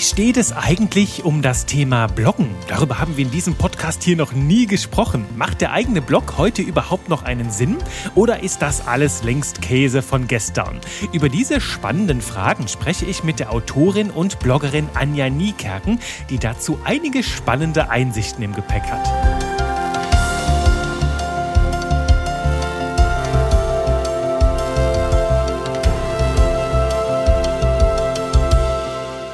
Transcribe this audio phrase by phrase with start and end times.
[0.00, 2.48] Wie steht es eigentlich um das Thema Bloggen?
[2.68, 5.26] Darüber haben wir in diesem Podcast hier noch nie gesprochen.
[5.36, 7.76] Macht der eigene Blog heute überhaupt noch einen Sinn?
[8.14, 10.80] Oder ist das alles längst Käse von gestern?
[11.12, 15.98] Über diese spannenden Fragen spreche ich mit der Autorin und Bloggerin Anja Niekerken,
[16.30, 19.49] die dazu einige spannende Einsichten im Gepäck hat.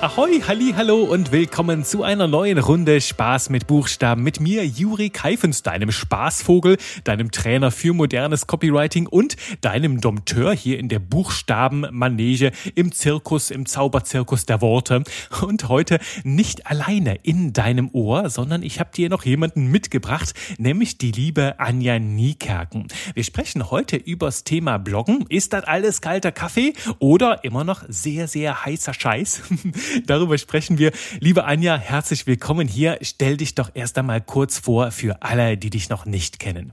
[0.06, 5.10] Ahoi, halli, hallo und willkommen zu einer neuen Runde Spaß mit Buchstaben mit mir, Juri
[5.10, 12.52] Keifens, deinem Spaßvogel, deinem Trainer für modernes Copywriting und deinem Dompteur hier in der Buchstabenmanege
[12.76, 15.02] im Zirkus, im Zauberzirkus der Worte.
[15.42, 20.98] Und heute nicht alleine in deinem Ohr, sondern ich habe dir noch jemanden mitgebracht, nämlich
[20.98, 22.86] die liebe Anja Niekerken.
[23.14, 25.24] Wir sprechen heute übers Thema Bloggen.
[25.28, 29.42] Ist das alles kalter Kaffee oder immer noch sehr, sehr heißer Scheiß?
[30.04, 30.92] Darüber sprechen wir.
[31.20, 32.98] Liebe Anja, herzlich willkommen hier.
[33.02, 36.72] Stell dich doch erst einmal kurz vor für alle, die dich noch nicht kennen.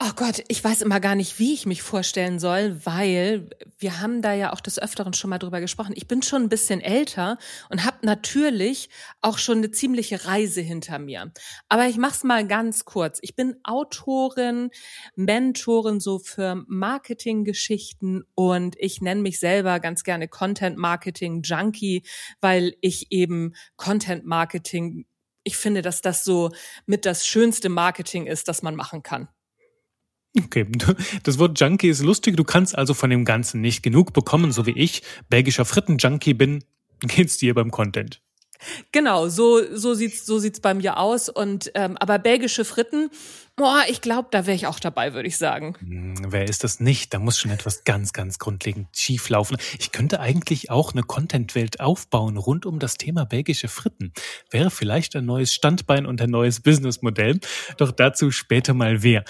[0.00, 4.22] Oh Gott, ich weiß immer gar nicht, wie ich mich vorstellen soll, weil wir haben
[4.22, 5.94] da ja auch des Öfteren schon mal drüber gesprochen.
[5.96, 7.38] Ich bin schon ein bisschen älter
[7.70, 8.88] und habe natürlich
[9.22, 11.32] auch schon eine ziemliche Reise hinter mir.
[11.68, 13.20] Aber ich mach's mal ganz kurz.
[13.22, 14.70] Ich bin Autorin,
[15.14, 22.02] Mentorin so für Marketinggeschichten und ich nenne mich selber ganz gerne Content Marketing Junkie,
[22.40, 25.06] weil ich eben Content Marketing
[25.46, 26.50] ich finde, dass das so
[26.86, 29.28] mit das schönste Marketing ist, das man machen kann.
[30.36, 30.66] Okay,
[31.22, 32.36] das Wort Junkie ist lustig.
[32.36, 36.64] Du kannst also von dem Ganzen nicht genug bekommen, so wie ich belgischer Fritten-Junkie bin.
[37.00, 38.20] Geht's dir beim Content?
[38.92, 43.10] Genau, so so sieht's so sieht's bei mir aus und ähm, aber belgische Fritten,
[43.56, 45.74] boah, ich glaube, da wäre ich auch dabei, würde ich sagen.
[45.80, 47.12] Hm, wer ist das nicht?
[47.14, 49.56] Da muss schon etwas ganz ganz grundlegend schief laufen.
[49.78, 54.12] Ich könnte eigentlich auch eine Content-Welt aufbauen rund um das Thema belgische Fritten.
[54.50, 57.40] Wäre vielleicht ein neues Standbein und ein neues Businessmodell,
[57.76, 59.24] doch dazu später mal wer.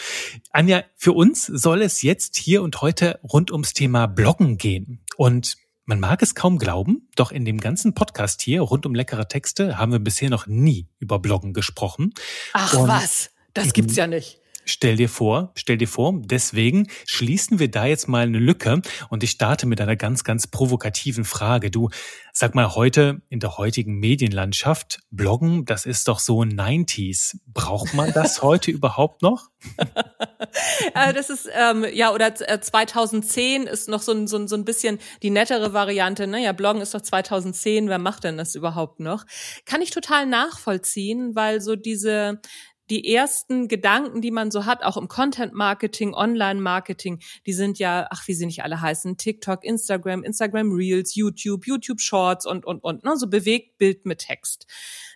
[0.51, 5.57] Anja, für uns soll es jetzt hier und heute rund ums Thema Bloggen gehen und
[5.87, 9.79] man mag es kaum glauben, doch in dem ganzen Podcast hier rund um leckere Texte
[9.79, 12.15] haben wir bisher noch nie über Bloggen gesprochen.
[12.53, 14.41] Ach Und was, das gibt's ja nicht.
[14.67, 18.81] Stell dir vor, stell dir vor, deswegen schließen wir da jetzt mal eine Lücke
[19.11, 21.71] und ich starte mit einer ganz, ganz provokativen Frage.
[21.71, 21.91] Du,
[22.33, 27.37] sag mal heute in der heutigen Medienlandschaft, Bloggen, das ist doch so 90s.
[27.47, 29.51] Braucht man das heute überhaupt noch?
[30.95, 34.57] Äh, das ist, ähm, ja, oder 2010 äh, ist noch so ein, so, ein, so
[34.57, 36.27] ein bisschen die nettere Variante.
[36.27, 36.43] Ne?
[36.43, 39.25] Ja, Bloggen ist doch 2010, wer macht denn das überhaupt noch?
[39.65, 42.41] Kann ich total nachvollziehen, weil so diese
[42.91, 47.79] die ersten Gedanken, die man so hat, auch im Content Marketing, Online Marketing, die sind
[47.79, 52.67] ja, ach, wie sie nicht alle heißen, TikTok, Instagram, Instagram Reels, YouTube, YouTube Shorts und,
[52.67, 54.67] und, und, ne, so bewegt Bild mit Text.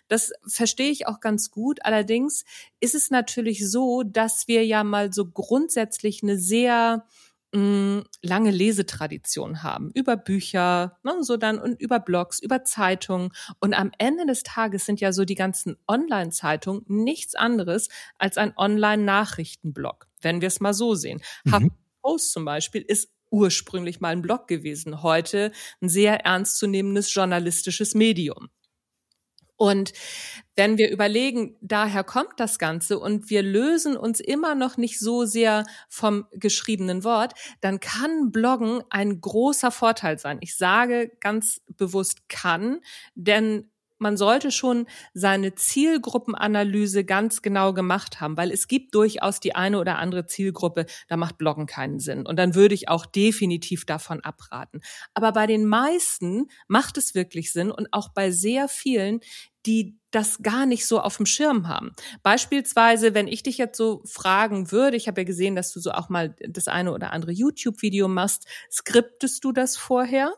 [0.07, 1.85] Das verstehe ich auch ganz gut.
[1.85, 2.43] Allerdings
[2.79, 7.05] ist es natürlich so, dass wir ja mal so grundsätzlich eine sehr
[7.53, 13.73] mh, lange Lesetradition haben über Bücher, ne, so dann und über Blogs, über Zeitungen und
[13.73, 20.07] am Ende des Tages sind ja so die ganzen Online-Zeitungen nichts anderes als ein Online-Nachrichtenblog,
[20.21, 21.21] wenn wir es mal so sehen.
[21.43, 21.71] Mhm.
[22.01, 28.49] Post zum Beispiel ist ursprünglich mal ein Blog gewesen, heute ein sehr ernstzunehmendes journalistisches Medium.
[29.59, 29.91] Und
[30.55, 35.25] wenn wir überlegen, daher kommt das Ganze und wir lösen uns immer noch nicht so
[35.25, 40.37] sehr vom geschriebenen Wort, dann kann Bloggen ein großer Vorteil sein.
[40.39, 42.79] Ich sage ganz bewusst kann,
[43.15, 43.69] denn
[43.99, 49.79] man sollte schon seine Zielgruppenanalyse ganz genau gemacht haben, weil es gibt durchaus die eine
[49.79, 52.25] oder andere Zielgruppe, da macht Bloggen keinen Sinn.
[52.25, 54.81] Und dann würde ich auch definitiv davon abraten.
[55.13, 59.19] Aber bei den meisten macht es wirklich Sinn und auch bei sehr vielen,
[59.65, 61.91] die das gar nicht so auf dem Schirm haben.
[62.23, 65.91] Beispielsweise, wenn ich dich jetzt so fragen würde, ich habe ja gesehen, dass du so
[65.91, 70.33] auch mal das eine oder andere YouTube-Video machst, skriptest du das vorher?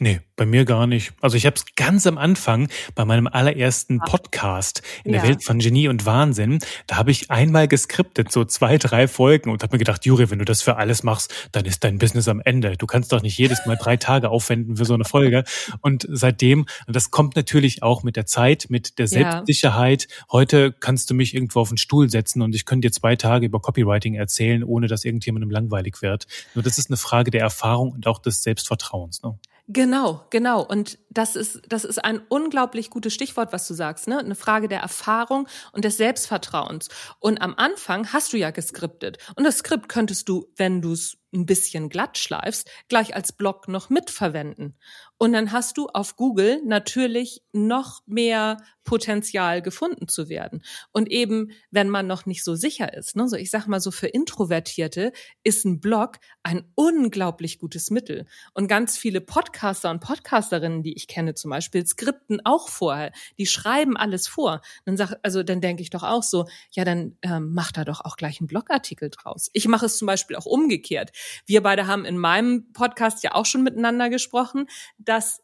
[0.00, 1.12] Nee, bei mir gar nicht.
[1.20, 5.28] Also ich habe es ganz am Anfang bei meinem allerersten Podcast in der ja.
[5.28, 6.58] Welt von Genie und Wahnsinn.
[6.88, 10.40] Da habe ich einmal geskriptet, so zwei, drei Folgen und habe mir gedacht, Juri, wenn
[10.40, 12.76] du das für alles machst, dann ist dein Business am Ende.
[12.76, 15.44] Du kannst doch nicht jedes Mal drei Tage aufwenden für so eine Folge.
[15.80, 20.08] Und seitdem, und das kommt natürlich auch mit der Zeit, mit der Selbstsicherheit.
[20.10, 20.26] Ja.
[20.32, 23.46] Heute kannst du mich irgendwo auf den Stuhl setzen und ich könnte dir zwei Tage
[23.46, 26.26] über Copywriting erzählen, ohne dass irgendjemandem langweilig wird.
[26.56, 29.22] Nur das ist eine Frage der Erfahrung und auch des Selbstvertrauens.
[29.22, 29.38] Ne?
[29.66, 30.62] Genau, genau.
[30.62, 34.18] Und das ist, das ist ein unglaublich gutes Stichwort, was du sagst, ne?
[34.18, 36.88] Eine Frage der Erfahrung und des Selbstvertrauens.
[37.18, 39.16] Und am Anfang hast du ja geskriptet.
[39.36, 43.66] Und das Skript könntest du, wenn du es ein bisschen glatt schleifst, gleich als Blog
[43.66, 44.78] noch mitverwenden.
[45.24, 50.62] Und dann hast du auf Google natürlich noch mehr Potenzial gefunden zu werden.
[50.92, 53.90] Und eben, wenn man noch nicht so sicher ist, ne, so ich sag mal so
[53.90, 55.12] für Introvertierte
[55.42, 58.26] ist ein Blog ein unglaublich gutes Mittel.
[58.52, 63.10] Und ganz viele Podcaster und Podcasterinnen, die ich kenne zum Beispiel, skripten auch vorher.
[63.38, 64.60] Die schreiben alles vor.
[64.84, 68.04] Dann sag, also dann denke ich doch auch so, ja, dann ähm, mach da doch
[68.04, 69.48] auch gleich einen Blogartikel draus.
[69.54, 71.12] Ich mache es zum Beispiel auch umgekehrt.
[71.46, 74.66] Wir beide haben in meinem Podcast ja auch schon miteinander gesprochen,
[75.14, 75.42] dass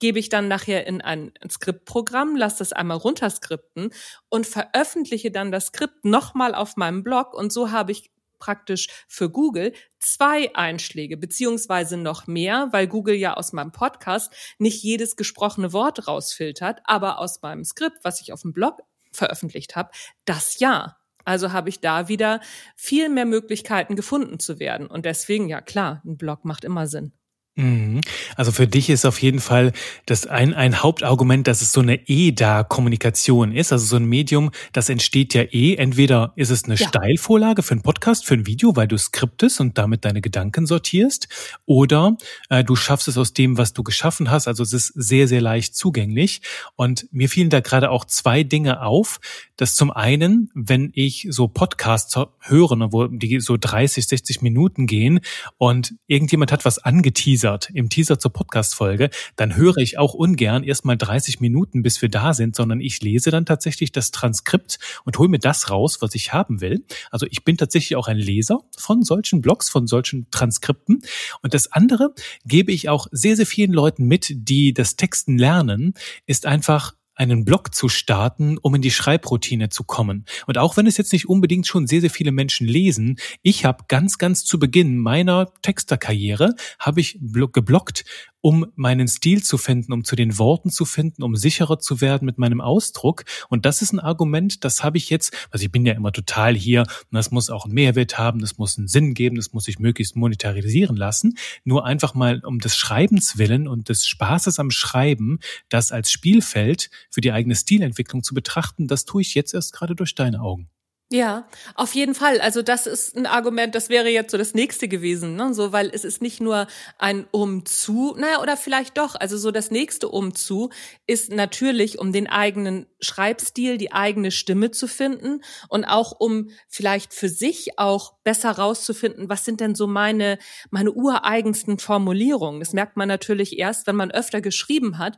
[0.00, 3.90] gebe ich dann nachher in ein Skriptprogramm, lasse das einmal runterskripten
[4.28, 9.28] und veröffentliche dann das Skript nochmal auf meinem Blog und so habe ich praktisch für
[9.28, 15.72] Google zwei Einschläge beziehungsweise noch mehr, weil Google ja aus meinem Podcast nicht jedes gesprochene
[15.72, 18.78] Wort rausfiltert, aber aus meinem Skript, was ich auf dem Blog
[19.10, 19.90] veröffentlicht habe,
[20.24, 20.96] das ja.
[21.24, 22.40] Also habe ich da wieder
[22.76, 24.86] viel mehr Möglichkeiten gefunden zu werden.
[24.86, 27.17] Und deswegen, ja klar, ein Blog macht immer Sinn.
[27.58, 28.00] Mhm.
[28.36, 29.72] Also für dich ist auf jeden Fall
[30.06, 34.88] das ein, ein Hauptargument, dass es so eine EDA-Kommunikation ist, also so ein Medium, das
[34.88, 35.74] entsteht ja eh.
[35.74, 36.86] Entweder ist es eine ja.
[36.86, 41.28] Steilvorlage für einen Podcast, für ein Video, weil du skriptest und damit deine Gedanken sortierst,
[41.66, 42.16] oder
[42.48, 44.46] äh, du schaffst es aus dem, was du geschaffen hast.
[44.46, 46.42] Also es ist sehr, sehr leicht zugänglich.
[46.76, 49.18] Und mir fielen da gerade auch zwei Dinge auf.
[49.56, 54.86] Das zum einen, wenn ich so Podcasts höre, ne, wo die so 30, 60 Minuten
[54.86, 55.18] gehen
[55.56, 60.64] und irgendjemand hat was angeteasert, teasert, im Teaser zur Podcast-Folge, dann höre ich auch ungern
[60.64, 65.18] erstmal 30 Minuten, bis wir da sind, sondern ich lese dann tatsächlich das Transkript und
[65.18, 66.84] hole mir das raus, was ich haben will.
[67.10, 71.02] Also ich bin tatsächlich auch ein Leser von solchen Blogs, von solchen Transkripten.
[71.42, 72.14] Und das andere
[72.44, 75.94] gebe ich auch sehr, sehr vielen Leuten mit, die das Texten lernen,
[76.26, 80.24] ist einfach einen Blog zu starten, um in die Schreibroutine zu kommen.
[80.46, 83.84] Und auch wenn es jetzt nicht unbedingt schon sehr, sehr viele Menschen lesen, ich habe
[83.88, 88.04] ganz, ganz zu Beginn meiner Texterkarriere, habe ich geblockt
[88.40, 92.26] um meinen Stil zu finden, um zu den Worten zu finden, um sicherer zu werden
[92.26, 93.24] mit meinem Ausdruck.
[93.48, 96.54] Und das ist ein Argument, das habe ich jetzt, also ich bin ja immer total
[96.54, 99.64] hier, und das muss auch einen Mehrwert haben, das muss einen Sinn geben, das muss
[99.64, 101.36] sich möglichst monetarisieren lassen.
[101.64, 105.38] Nur einfach mal um des Schreibens willen und des Spaßes am Schreiben,
[105.68, 109.94] das als Spielfeld für die eigene Stilentwicklung zu betrachten, das tue ich jetzt erst gerade
[109.94, 110.68] durch deine Augen.
[111.10, 112.38] Ja, auf jeden Fall.
[112.38, 115.54] Also das ist ein Argument, das wäre jetzt so das nächste gewesen, ne?
[115.54, 116.66] So, weil es ist nicht nur
[116.98, 119.14] ein Umzu, naja, oder vielleicht doch.
[119.14, 120.68] Also so das nächste Umzu
[121.06, 125.40] ist natürlich, um den eigenen Schreibstil, die eigene Stimme zu finden
[125.70, 130.38] und auch um vielleicht für sich auch besser rauszufinden, was sind denn so meine,
[130.70, 132.60] meine ureigensten Formulierungen.
[132.60, 135.16] Das merkt man natürlich erst, wenn man öfter geschrieben hat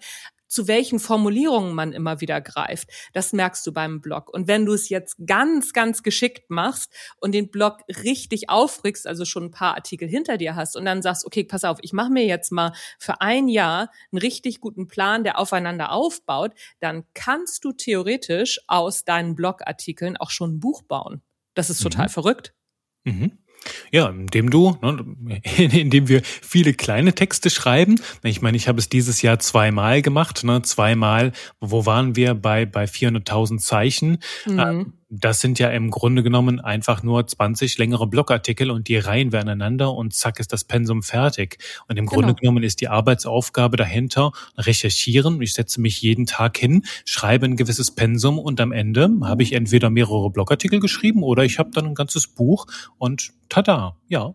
[0.51, 2.91] zu welchen Formulierungen man immer wieder greift.
[3.15, 4.29] Das merkst du beim Blog.
[4.29, 9.25] Und wenn du es jetzt ganz, ganz geschickt machst und den Blog richtig aufregst, also
[9.25, 12.11] schon ein paar Artikel hinter dir hast und dann sagst, okay, pass auf, ich mache
[12.11, 17.65] mir jetzt mal für ein Jahr einen richtig guten Plan, der aufeinander aufbaut, dann kannst
[17.65, 21.23] du theoretisch aus deinen Blogartikeln auch schon ein Buch bauen.
[21.55, 22.11] Das ist total mhm.
[22.11, 22.55] verrückt.
[23.05, 23.39] Mhm.
[23.91, 28.01] Ja, indem du, ne, indem wir viele kleine Texte schreiben.
[28.23, 31.33] Ich meine, ich habe es dieses Jahr zweimal gemacht, ne, zweimal.
[31.61, 34.19] Wo waren wir bei bei 400.000 Zeichen?
[34.47, 34.93] Mhm.
[35.13, 39.41] Das sind ja im Grunde genommen einfach nur 20 längere Blogartikel und die reihen wir
[39.41, 41.59] aneinander und zack ist das Pensum fertig.
[41.89, 42.37] Und im Grunde genau.
[42.37, 45.43] genommen ist die Arbeitsaufgabe dahinter recherchieren.
[45.43, 49.53] Ich setze mich jeden Tag hin, schreibe ein gewisses Pensum und am Ende habe ich
[49.53, 54.35] entweder mehrere Blogartikel geschrieben oder ich habe dann ein ganzes Buch und tada, ja.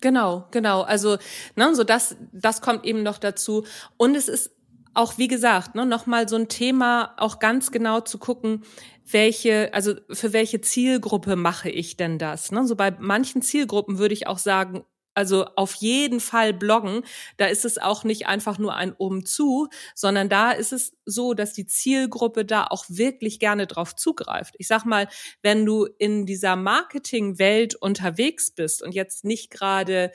[0.00, 0.82] Genau, genau.
[0.82, 1.18] Also,
[1.56, 3.66] ne, so das, das kommt eben noch dazu.
[3.96, 4.52] Und es ist
[4.94, 8.64] auch, wie gesagt, ne, nochmal so ein Thema, auch ganz genau zu gucken,
[9.10, 12.52] welche, also für welche Zielgruppe mache ich denn das?
[12.52, 12.66] Ne?
[12.66, 14.84] So bei manchen Zielgruppen würde ich auch sagen,
[15.18, 17.02] also auf jeden Fall bloggen.
[17.38, 21.54] Da ist es auch nicht einfach nur ein Umzu, sondern da ist es so, dass
[21.54, 24.54] die Zielgruppe da auch wirklich gerne drauf zugreift.
[24.58, 25.08] Ich sag mal,
[25.42, 30.12] wenn du in dieser Marketingwelt unterwegs bist und jetzt nicht gerade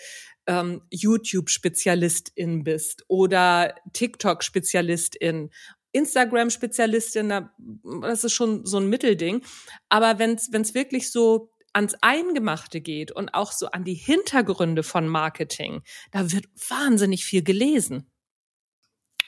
[0.48, 5.50] ähm, YouTube-Spezialistin bist oder TikTok-Spezialistin
[5.92, 7.50] Instagram-Spezialistin,
[8.02, 9.44] das ist schon so ein Mittelding.
[9.90, 15.08] Aber wenn es wirklich so ans Eingemachte geht und auch so an die Hintergründe von
[15.08, 18.10] Marketing, da wird wahnsinnig viel gelesen.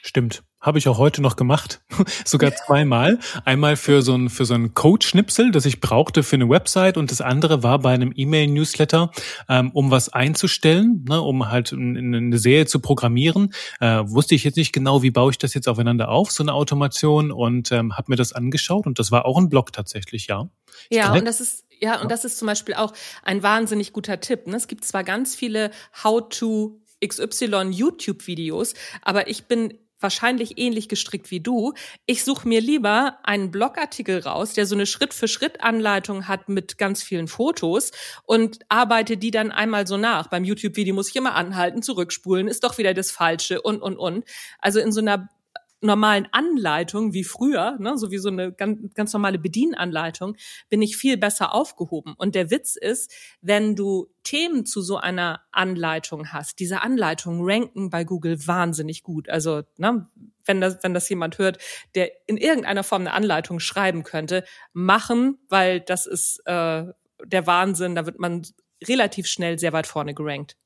[0.02, 0.44] Stimmt.
[0.60, 1.80] Habe ich auch heute noch gemacht,
[2.24, 3.18] sogar zweimal.
[3.44, 7.10] Einmal für so ein für so ein Code-Schnipsel, das ich brauchte für eine Website, und
[7.10, 9.10] das andere war bei einem E-Mail-Newsletter,
[9.48, 13.52] ähm, um was einzustellen, ne, um halt eine Serie zu programmieren.
[13.80, 16.54] Äh, wusste ich jetzt nicht genau, wie baue ich das jetzt aufeinander auf, so eine
[16.54, 20.48] Automation, und ähm, habe mir das angeschaut, und das war auch ein Blog tatsächlich, ja.
[20.88, 22.92] Ich ja, und das ist ja, und das ist zum Beispiel auch
[23.22, 24.46] ein wahnsinnig guter Tipp.
[24.46, 24.56] Ne?
[24.56, 25.70] Es gibt zwar ganz viele
[26.02, 31.72] How-to XY YouTube-Videos, aber ich bin wahrscheinlich ähnlich gestrickt wie du.
[32.04, 37.28] Ich suche mir lieber einen Blogartikel raus, der so eine Schritt-für-Schritt-Anleitung hat mit ganz vielen
[37.28, 37.92] Fotos
[38.24, 40.28] und arbeite die dann einmal so nach.
[40.28, 44.24] Beim YouTube-Video muss ich immer anhalten, zurückspulen, ist doch wieder das Falsche und, und, und.
[44.58, 45.28] Also in so einer
[45.86, 50.36] normalen Anleitung wie früher, ne, so wie so eine ganz, ganz normale Bedienanleitung,
[50.68, 52.14] bin ich viel besser aufgehoben.
[52.16, 57.90] Und der Witz ist, wenn du Themen zu so einer Anleitung hast, diese Anleitungen ranken
[57.90, 59.28] bei Google wahnsinnig gut.
[59.28, 60.08] Also, ne,
[60.44, 61.58] wenn das, wenn das jemand hört,
[61.94, 66.84] der in irgendeiner Form eine Anleitung schreiben könnte, machen, weil das ist äh,
[67.24, 68.42] der Wahnsinn, da wird man
[68.86, 70.56] relativ schnell sehr weit vorne gerankt.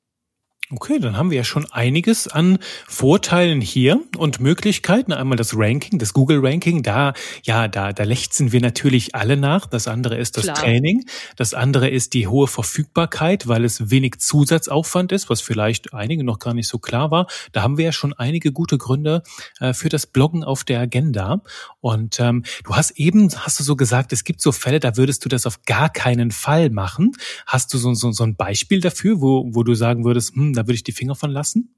[0.72, 5.12] Okay, dann haben wir ja schon einiges an Vorteilen hier und Möglichkeiten.
[5.12, 7.12] Einmal das Ranking, das Google Ranking, da,
[7.42, 9.66] ja, da, da lechzen wir natürlich alle nach.
[9.66, 10.54] Das andere ist das Klar.
[10.54, 11.06] Training.
[11.34, 16.38] Das andere ist die hohe Verfügbarkeit, weil es wenig Zusatzaufwand ist, was vielleicht einigen noch
[16.38, 17.26] gar nicht so klar war.
[17.50, 19.24] Da haben wir ja schon einige gute Gründe
[19.58, 21.42] äh, für das Bloggen auf der Agenda.
[21.80, 25.24] Und ähm, du hast eben, hast du so gesagt, es gibt so Fälle, da würdest
[25.24, 27.10] du das auf gar keinen Fall machen.
[27.44, 30.66] Hast du so, so, so ein Beispiel dafür, wo, wo du sagen würdest, hm, da
[30.66, 31.74] würde ich die Finger von lassen?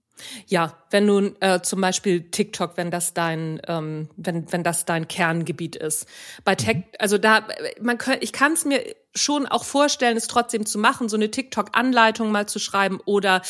[0.46, 5.08] Ja, wenn du äh, zum Beispiel TikTok, wenn das dein, ähm, wenn wenn das dein
[5.08, 6.06] Kerngebiet ist.
[6.44, 6.84] Bei Tech, mhm.
[6.98, 7.46] also da,
[7.80, 8.84] man kann, ich kann es mir
[9.14, 13.42] schon auch vorstellen, es trotzdem zu machen, so eine TikTok-Anleitung mal zu schreiben oder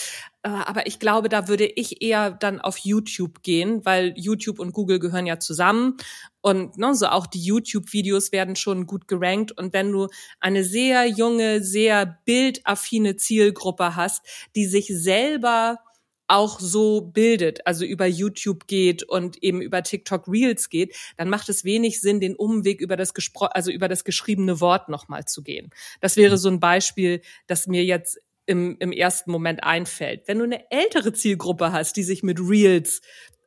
[0.49, 4.99] aber ich glaube, da würde ich eher dann auf YouTube gehen, weil YouTube und Google
[4.99, 5.97] gehören ja zusammen.
[6.41, 9.53] Und ne, so auch die YouTube-Videos werden schon gut gerankt.
[9.53, 10.09] Und wenn du
[10.41, 15.79] eine sehr junge, sehr bildaffine Zielgruppe hast, die sich selber
[16.27, 21.49] auch so bildet, also über YouTube geht und eben über TikTok Reels geht, dann macht
[21.51, 25.43] es wenig Sinn, den Umweg über das Gespro also über das geschriebene Wort nochmal zu
[25.43, 25.71] gehen.
[26.01, 30.27] Das wäre so ein Beispiel, das mir jetzt im, im ersten Moment einfällt.
[30.27, 33.01] Wenn du eine ältere Zielgruppe hast, die sich mit Reels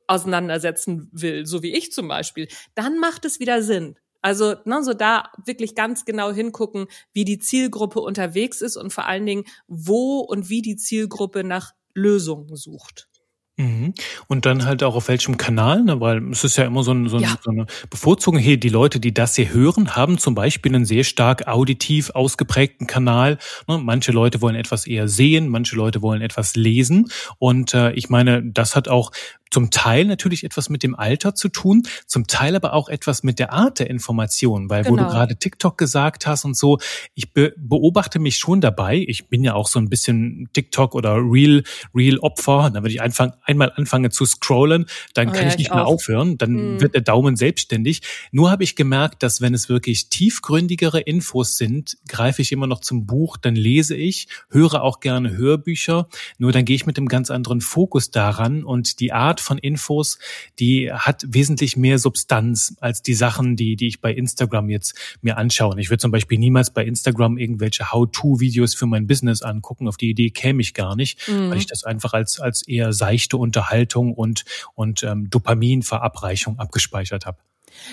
[0.08, 3.98] auseinandersetzen will, so wie ich zum Beispiel, dann macht es wieder Sinn.
[4.22, 9.06] Also ne, so da wirklich ganz genau hingucken, wie die Zielgruppe unterwegs ist und vor
[9.06, 13.08] allen Dingen, wo und wie die Zielgruppe nach Lösungen sucht.
[13.58, 13.94] Mhm.
[14.28, 16.02] Und dann halt auch auf welchem Kanal, ne?
[16.02, 17.36] weil es ist ja immer so, ein, so, ja.
[17.42, 18.58] so, eine Bevorzugung hier.
[18.58, 23.38] Die Leute, die das hier hören, haben zum Beispiel einen sehr stark auditiv ausgeprägten Kanal.
[23.68, 23.78] Ne?
[23.78, 27.10] Manche Leute wollen etwas eher sehen, manche Leute wollen etwas lesen.
[27.40, 29.12] Und äh, ich meine, das hat auch
[29.52, 33.40] zum Teil natürlich etwas mit dem Alter zu tun, zum Teil aber auch etwas mit
[33.40, 34.92] der Art der Information, weil genau.
[34.92, 35.14] wo du genau.
[35.14, 36.80] gerade TikTok gesagt hast und so,
[37.14, 39.06] ich be beobachte mich schon dabei.
[39.08, 42.70] Ich bin ja auch so ein bisschen TikTok oder Real Real Opfer.
[42.74, 45.74] Dann würde ich einfach einmal anfangen zu scrollen, dann oh, kann ja, ich nicht ich
[45.74, 46.82] mehr aufhören, dann hm.
[46.82, 48.02] wird der Daumen selbstständig.
[48.32, 52.82] Nur habe ich gemerkt, dass wenn es wirklich tiefgründigere Infos sind, greife ich immer noch
[52.82, 56.08] zum Buch, dann lese ich, höre auch gerne Hörbücher.
[56.38, 60.20] Nur dann gehe ich mit einem ganz anderen Fokus daran und die Art von Infos,
[60.60, 65.38] die hat wesentlich mehr Substanz als die Sachen, die, die ich bei Instagram jetzt mir
[65.38, 65.80] anschaue.
[65.80, 69.88] Ich würde zum Beispiel niemals bei Instagram irgendwelche How-To-Videos für mein Business angucken.
[69.88, 71.50] Auf die Idee käme ich gar nicht, mhm.
[71.50, 77.38] weil ich das einfach als, als eher seichte Unterhaltung und, und ähm, Dopaminverabreichung abgespeichert habe.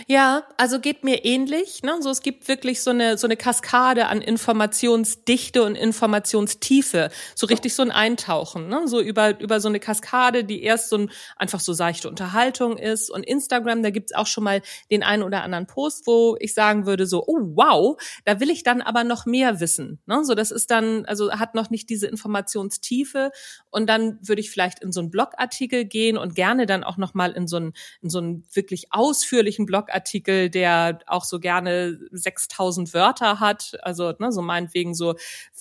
[0.07, 1.83] Ja, also geht mir ähnlich.
[1.83, 1.97] Ne?
[2.01, 7.11] So, es gibt wirklich so eine, so eine Kaskade an Informationsdichte und Informationstiefe.
[7.35, 8.69] So richtig so ein Eintauchen.
[8.69, 8.87] Ne?
[8.87, 13.11] So über, über so eine Kaskade, die erst so ein, einfach so seichte Unterhaltung ist.
[13.11, 16.87] Und Instagram, da gibt's auch schon mal den einen oder anderen Post, wo ich sagen
[16.87, 20.01] würde so, oh wow, da will ich dann aber noch mehr wissen.
[20.07, 20.25] Ne?
[20.25, 23.31] So, das ist dann, also hat noch nicht diese Informationstiefe.
[23.71, 27.15] Und dann würde ich vielleicht in so einen Blogartikel gehen und gerne dann auch noch
[27.15, 32.93] mal in so einen, in so einen wirklich ausführlichen Blogartikel, der auch so gerne 6000
[32.93, 35.15] Wörter hat, also ne, so meinetwegen so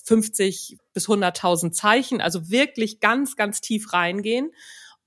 [0.03, 4.51] 50 bis 100.000 Zeichen, also wirklich ganz, ganz tief reingehen.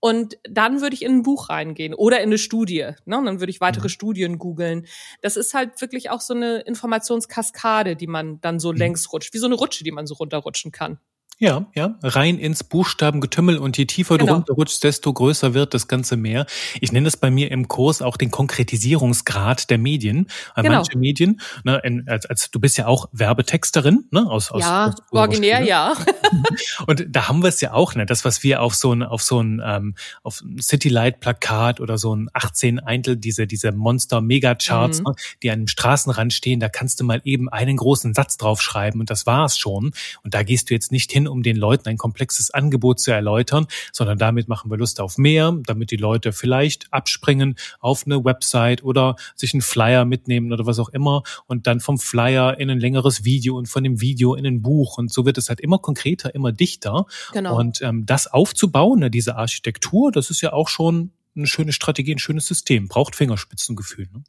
[0.00, 2.90] Und dann würde ich in ein Buch reingehen oder in eine Studie.
[3.04, 3.18] Ne?
[3.18, 3.90] Und dann würde ich weitere mhm.
[3.90, 4.86] Studien googeln.
[5.20, 8.78] Das ist halt wirklich auch so eine Informationskaskade, die man dann so mhm.
[8.78, 10.98] längs rutscht, wie so eine Rutsche, die man so runterrutschen kann.
[11.38, 14.32] Ja, ja, rein ins Buchstabengetümmel und je tiefer genau.
[14.32, 16.46] du runterrutschst, desto größer wird das Ganze mehr.
[16.80, 20.28] Ich nenne das bei mir im Kurs auch den Konkretisierungsgrad der Medien.
[20.54, 20.70] Genau.
[20.70, 24.94] Manche Medien, ne, als, als du bist ja auch Werbetexterin, ne, aus, aus Ja, aus,
[25.10, 25.94] originär, ja.
[26.86, 29.22] und da haben wir es ja auch, ne, das, was wir auf so ein, auf
[29.22, 35.04] so ein, ähm, auf ein Citylight-Plakat oder so ein 18 Eintel, diese, diese Monster-Mega-Charts, mhm.
[35.04, 39.00] ne, die an einem Straßenrand stehen, da kannst du mal eben einen großen Satz draufschreiben
[39.00, 39.92] und das war's schon.
[40.22, 43.66] Und da gehst du jetzt nicht hin um den Leuten ein komplexes Angebot zu erläutern,
[43.92, 48.84] sondern damit machen wir Lust auf mehr, damit die Leute vielleicht abspringen auf eine Website
[48.84, 52.78] oder sich einen Flyer mitnehmen oder was auch immer und dann vom Flyer in ein
[52.78, 55.78] längeres Video und von dem Video in ein Buch und so wird es halt immer
[55.78, 57.06] konkreter, immer dichter.
[57.32, 57.58] Genau.
[57.58, 62.14] Und ähm, das aufzubauen, ne, diese Architektur, das ist ja auch schon eine schöne Strategie,
[62.14, 62.88] ein schönes System.
[62.88, 64.08] Braucht Fingerspitzengefühl.
[64.12, 64.24] Ne?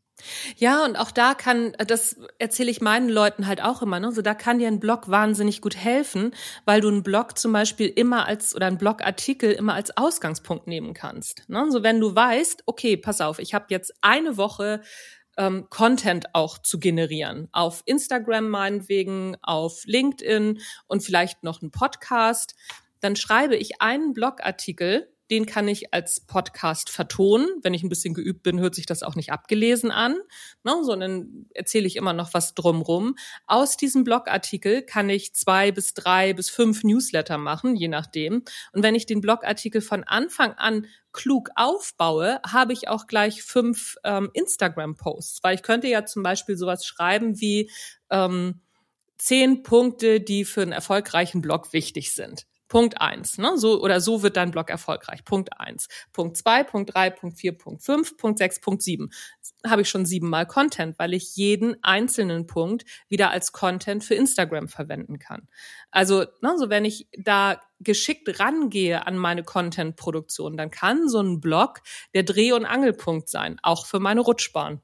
[0.57, 4.12] Ja, und auch da kann, das erzähle ich meinen Leuten halt auch immer, ne?
[4.12, 6.33] So, da kann dir ein Blog wahnsinnig gut helfen,
[6.63, 10.93] weil du einen Blog zum Beispiel immer als, oder einen Blogartikel immer als Ausgangspunkt nehmen
[10.93, 11.43] kannst.
[11.47, 11.67] Ne?
[11.69, 14.81] So, wenn du weißt, okay, pass auf, ich habe jetzt eine Woche
[15.38, 17.50] ähm, Content auch zu generieren.
[17.51, 22.55] Auf Instagram meinetwegen, auf LinkedIn und vielleicht noch einen Podcast.
[23.01, 27.48] Dann schreibe ich einen Blogartikel den kann ich als Podcast vertonen.
[27.63, 30.17] Wenn ich ein bisschen geübt bin, hört sich das auch nicht abgelesen an,
[30.63, 33.15] ne, sondern erzähle ich immer noch was drumrum.
[33.48, 38.44] Aus diesem Blogartikel kann ich zwei bis drei bis fünf Newsletter machen, je nachdem.
[38.72, 43.96] Und wenn ich den Blogartikel von Anfang an klug aufbaue, habe ich auch gleich fünf
[44.03, 47.72] ähm, Instagram-Posts, weil ich könnte ja zum Beispiel sowas schreiben wie
[48.10, 48.62] ähm,
[49.17, 52.46] zehn Punkte, die für einen erfolgreichen Blog wichtig sind.
[52.67, 53.57] Punkt eins, ne?
[53.57, 55.24] So oder so wird dein Blog erfolgreich.
[55.24, 59.10] Punkt eins, Punkt zwei, Punkt drei, Punkt vier, Punkt fünf, Punkt sechs, Punkt sieben.
[59.65, 64.67] Habe ich schon siebenmal Content, weil ich jeden einzelnen Punkt wieder als Content für Instagram
[64.67, 65.48] verwenden kann.
[65.91, 71.39] Also, ne, so wenn ich da geschickt rangehe an meine Content-Produktion, dann kann so ein
[71.39, 71.81] Blog
[72.13, 74.81] der Dreh- und Angelpunkt sein, auch für meine Rutschbahn.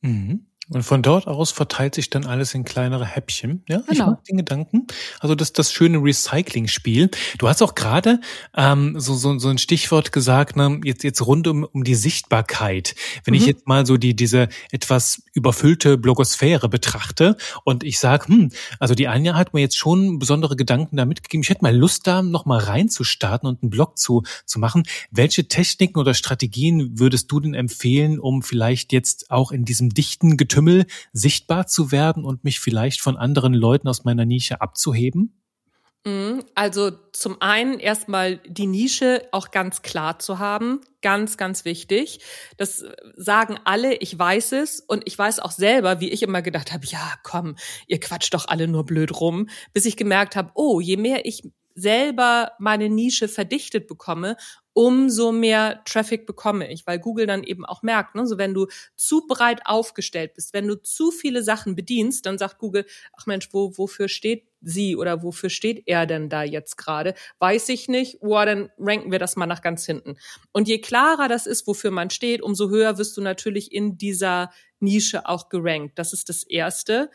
[0.00, 0.51] Mhm.
[0.68, 3.64] Und von dort aus verteilt sich dann alles in kleinere Häppchen.
[3.68, 3.92] Ja, genau.
[3.92, 4.86] ich mag den Gedanken.
[5.18, 7.10] Also das das schöne Recycling-Spiel.
[7.38, 8.20] Du hast auch gerade
[8.56, 12.94] ähm, so, so so ein Stichwort gesagt, ne, jetzt jetzt rund um um die Sichtbarkeit.
[13.24, 13.40] Wenn mhm.
[13.40, 18.94] ich jetzt mal so die diese etwas überfüllte Blogosphäre betrachte und ich sage, hm, also
[18.94, 21.42] die Anja hat mir jetzt schon besondere Gedanken da mitgegeben.
[21.42, 24.84] Ich hätte mal Lust da noch mal reinzustarten und einen Blog zu zu machen.
[25.10, 30.36] Welche Techniken oder Strategien würdest du denn empfehlen, um vielleicht jetzt auch in diesem dichten
[30.36, 35.41] Getümmel sichtbar zu werden und mich vielleicht von anderen Leuten aus meiner Nische abzuheben?
[36.04, 36.44] Mhm.
[36.56, 42.20] Also zum einen erstmal die Nische auch ganz klar zu haben, ganz, ganz wichtig.
[42.56, 42.84] Das
[43.16, 46.86] sagen alle, ich weiß es und ich weiß auch selber, wie ich immer gedacht habe,
[46.86, 50.96] ja, komm, ihr quatscht doch alle nur blöd rum, bis ich gemerkt habe, oh, je
[50.96, 51.42] mehr ich
[51.74, 54.36] selber meine Nische verdichtet bekomme,
[54.74, 58.66] umso mehr Traffic bekomme ich, weil Google dann eben auch merkt, ne, so wenn du
[58.94, 63.48] zu breit aufgestellt bist, wenn du zu viele Sachen bedienst, dann sagt Google, ach Mensch,
[63.52, 67.14] wo, wofür steht sie oder wofür steht er denn da jetzt gerade?
[67.38, 68.18] Weiß ich nicht.
[68.20, 70.16] Oh, dann ranken wir das mal nach ganz hinten.
[70.52, 74.50] Und je klarer das ist, wofür man steht, umso höher wirst du natürlich in dieser
[74.80, 75.98] Nische auch gerankt.
[75.98, 77.10] Das ist das Erste.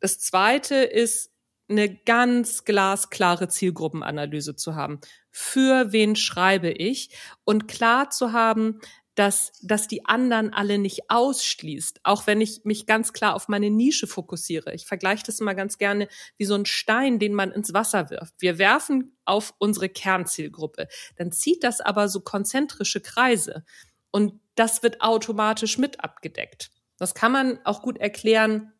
[0.00, 1.32] Das Zweite ist,
[1.68, 5.00] eine ganz glasklare Zielgruppenanalyse zu haben.
[5.32, 7.10] Für wen schreibe ich?
[7.44, 8.80] Und klar zu haben,
[9.14, 13.70] dass, dass die anderen alle nicht ausschließt, auch wenn ich mich ganz klar auf meine
[13.70, 14.72] Nische fokussiere.
[14.74, 18.34] Ich vergleiche das immer ganz gerne wie so ein Stein, den man ins Wasser wirft.
[18.38, 20.88] Wir werfen auf unsere Kernzielgruppe.
[21.16, 23.64] Dann zieht das aber so konzentrische Kreise.
[24.10, 26.70] Und das wird automatisch mit abgedeckt.
[26.98, 28.72] Das kann man auch gut erklären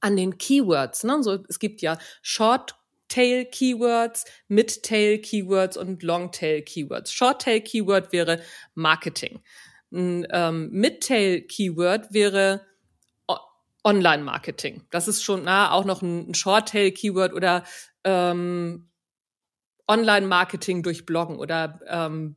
[0.00, 1.04] an den Keywords.
[1.04, 1.22] Ne?
[1.22, 2.79] So, es gibt ja Short
[3.10, 7.12] Tail Keywords, Mid-Tail Keywords und Long-Tail Keywords.
[7.12, 8.40] Short-Tail Keyword wäre
[8.74, 9.42] Marketing.
[9.92, 12.62] Ein ähm, Mid-Tail Keyword wäre
[13.84, 14.86] Online-Marketing.
[14.90, 17.64] Das ist schon na, auch noch ein, ein Short-Tail Keyword oder
[18.04, 18.88] ähm,
[19.88, 22.36] Online-Marketing durch Bloggen oder ähm,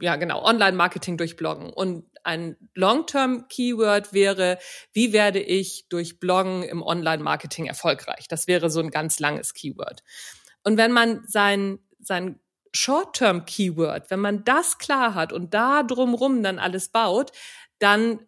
[0.00, 1.72] ja genau, Online-Marketing durch Bloggen.
[1.72, 4.58] Und ein Long-Term-Keyword wäre,
[4.92, 8.28] wie werde ich durch Bloggen im Online-Marketing erfolgreich?
[8.28, 10.02] Das wäre so ein ganz langes Keyword.
[10.64, 12.40] Und wenn man sein, sein
[12.72, 17.32] Short-Term-Keyword, wenn man das klar hat und da drumrum dann alles baut,
[17.78, 18.20] dann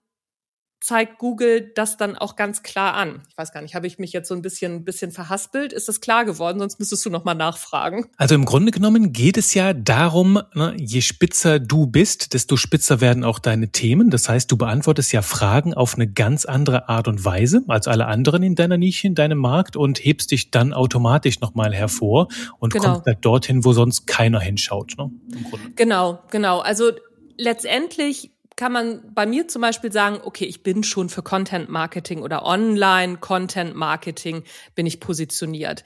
[0.81, 3.23] zeigt Google das dann auch ganz klar an.
[3.29, 5.73] Ich weiß gar nicht, habe ich mich jetzt so ein bisschen, bisschen verhaspelt?
[5.73, 6.59] Ist das klar geworden?
[6.59, 8.07] Sonst müsstest du noch mal nachfragen.
[8.17, 13.01] Also im Grunde genommen geht es ja darum, ne, je spitzer du bist, desto spitzer
[13.01, 14.09] werden auch deine Themen.
[14.09, 18.07] Das heißt, du beantwortest ja Fragen auf eine ganz andere Art und Weise als alle
[18.07, 22.29] anderen in deiner Nische, in deinem Markt und hebst dich dann automatisch noch mal hervor
[22.59, 22.93] und genau.
[22.93, 24.95] kommst halt dorthin, wo sonst keiner hinschaut.
[24.97, 25.11] Ne?
[25.77, 26.61] Genau, genau.
[26.61, 26.93] Also
[27.37, 32.21] letztendlich kann man bei mir zum Beispiel sagen, okay, ich bin schon für Content Marketing
[32.21, 34.45] oder Online Content Marketing
[34.75, 35.83] bin ich positioniert.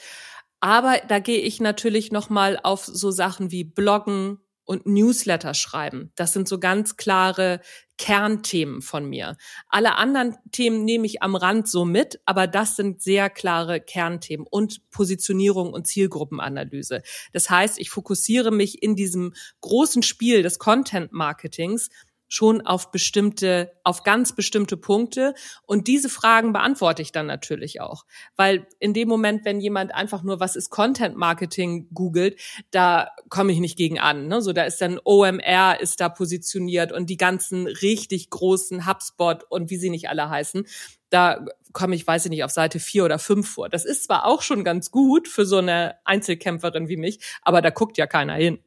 [0.59, 6.11] Aber da gehe ich natürlich noch mal auf so Sachen wie Bloggen, und Newsletter schreiben.
[6.15, 7.61] Das sind so ganz klare
[7.99, 9.37] Kernthemen von mir.
[9.69, 14.47] Alle anderen Themen nehme ich am Rand so mit, aber das sind sehr klare Kernthemen
[14.51, 17.03] und Positionierung und Zielgruppenanalyse.
[17.33, 21.91] Das heißt, ich fokussiere mich in diesem großen Spiel des Content Marketings
[22.35, 25.35] schon auf bestimmte, auf ganz bestimmte Punkte.
[25.67, 28.05] Und diese Fragen beantworte ich dann natürlich auch.
[28.35, 32.41] Weil in dem Moment, wenn jemand einfach nur, was ist Content Marketing googelt,
[32.73, 34.27] da komme ich nicht gegen an.
[34.27, 34.43] Ne?
[34.43, 39.71] So, da ist dann OMR ist da positioniert und die ganzen richtig großen HubSpot und
[39.71, 40.67] wie sie nicht alle heißen.
[41.11, 43.69] Da komme ich, weiß ich nicht, auf Seite vier oder fünf vor.
[43.69, 47.71] Das ist zwar auch schon ganz gut für so eine Einzelkämpferin wie mich, aber da
[47.71, 48.59] guckt ja keiner hin.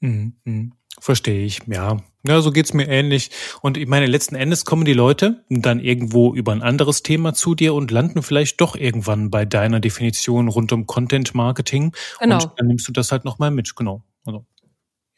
[0.00, 0.74] Mhm.
[1.00, 1.98] Verstehe ich, ja.
[2.26, 3.30] Ja, so geht's mir ähnlich.
[3.60, 7.54] Und ich meine, letzten Endes kommen die Leute dann irgendwo über ein anderes Thema zu
[7.54, 11.94] dir und landen vielleicht doch irgendwann bei deiner Definition rund um Content Marketing.
[12.20, 12.36] Genau.
[12.36, 14.02] Und dann nimmst du das halt nochmal mit, genau.
[14.24, 14.46] Also,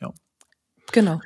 [0.00, 0.12] ja.
[0.90, 1.20] Genau.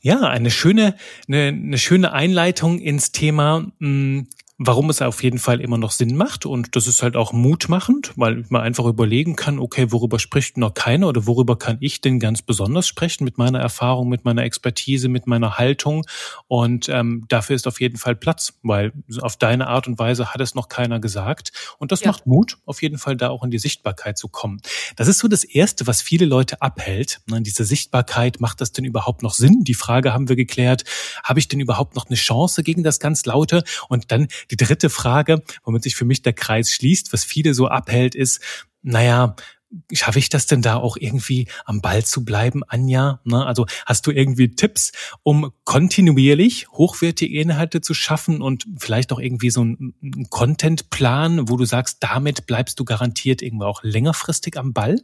[0.00, 0.96] Ja, eine schöne,
[1.28, 4.28] eine, eine schöne Einleitung ins Thema mh, hm,
[4.58, 8.12] warum es auf jeden Fall immer noch Sinn macht und das ist halt auch mutmachend,
[8.16, 12.18] weil man einfach überlegen kann, okay, worüber spricht noch keiner oder worüber kann ich denn
[12.18, 16.04] ganz besonders sprechen mit meiner Erfahrung, mit meiner Expertise, mit meiner Haltung
[16.48, 20.40] und ähm, dafür ist auf jeden Fall Platz, weil auf deine Art und Weise hat
[20.40, 22.08] es noch keiner gesagt und das ja.
[22.08, 24.60] macht Mut, auf jeden Fall da auch in die Sichtbarkeit zu kommen.
[24.96, 28.84] Das ist so das Erste, was viele Leute abhält, ne, diese Sichtbarkeit, macht das denn
[28.84, 29.62] überhaupt noch Sinn?
[29.62, 30.82] Die Frage haben wir geklärt,
[31.22, 33.62] habe ich denn überhaupt noch eine Chance gegen das ganz Laute?
[33.88, 37.68] Und dann die dritte Frage, womit sich für mich der Kreis schließt, was viele so
[37.68, 38.40] abhält, ist,
[38.82, 39.36] naja,
[39.92, 43.20] schaffe ich das denn da auch irgendwie am Ball zu bleiben, Anja?
[43.24, 43.44] Ne?
[43.44, 49.50] Also hast du irgendwie Tipps, um kontinuierlich hochwertige Inhalte zu schaffen und vielleicht auch irgendwie
[49.50, 55.02] so einen Contentplan, wo du sagst, damit bleibst du garantiert irgendwie auch längerfristig am Ball?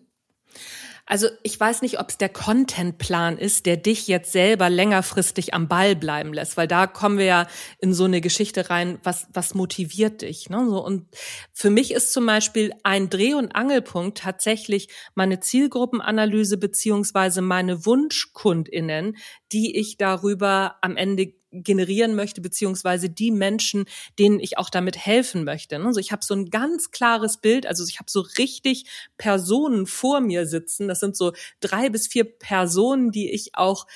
[1.07, 5.69] Also ich weiß nicht, ob es der Contentplan ist, der dich jetzt selber längerfristig am
[5.69, 7.47] Ball bleiben lässt, weil da kommen wir ja
[7.79, 10.49] in so eine Geschichte rein, was, was motiviert dich.
[10.49, 10.64] Ne?
[10.67, 11.07] So, und
[11.53, 19.19] für mich ist zum Beispiel ein Dreh- und Angelpunkt tatsächlich meine Zielgruppenanalyse beziehungsweise meine WunschkundInnen,
[19.53, 23.85] die ich darüber am Ende generieren möchte, beziehungsweise die Menschen,
[24.19, 25.77] denen ich auch damit helfen möchte.
[25.77, 28.87] Also ich habe so ein ganz klares Bild, also ich habe so richtig
[29.17, 30.88] Personen vor mir sitzen.
[30.88, 33.87] Das sind so drei bis vier Personen, die ich auch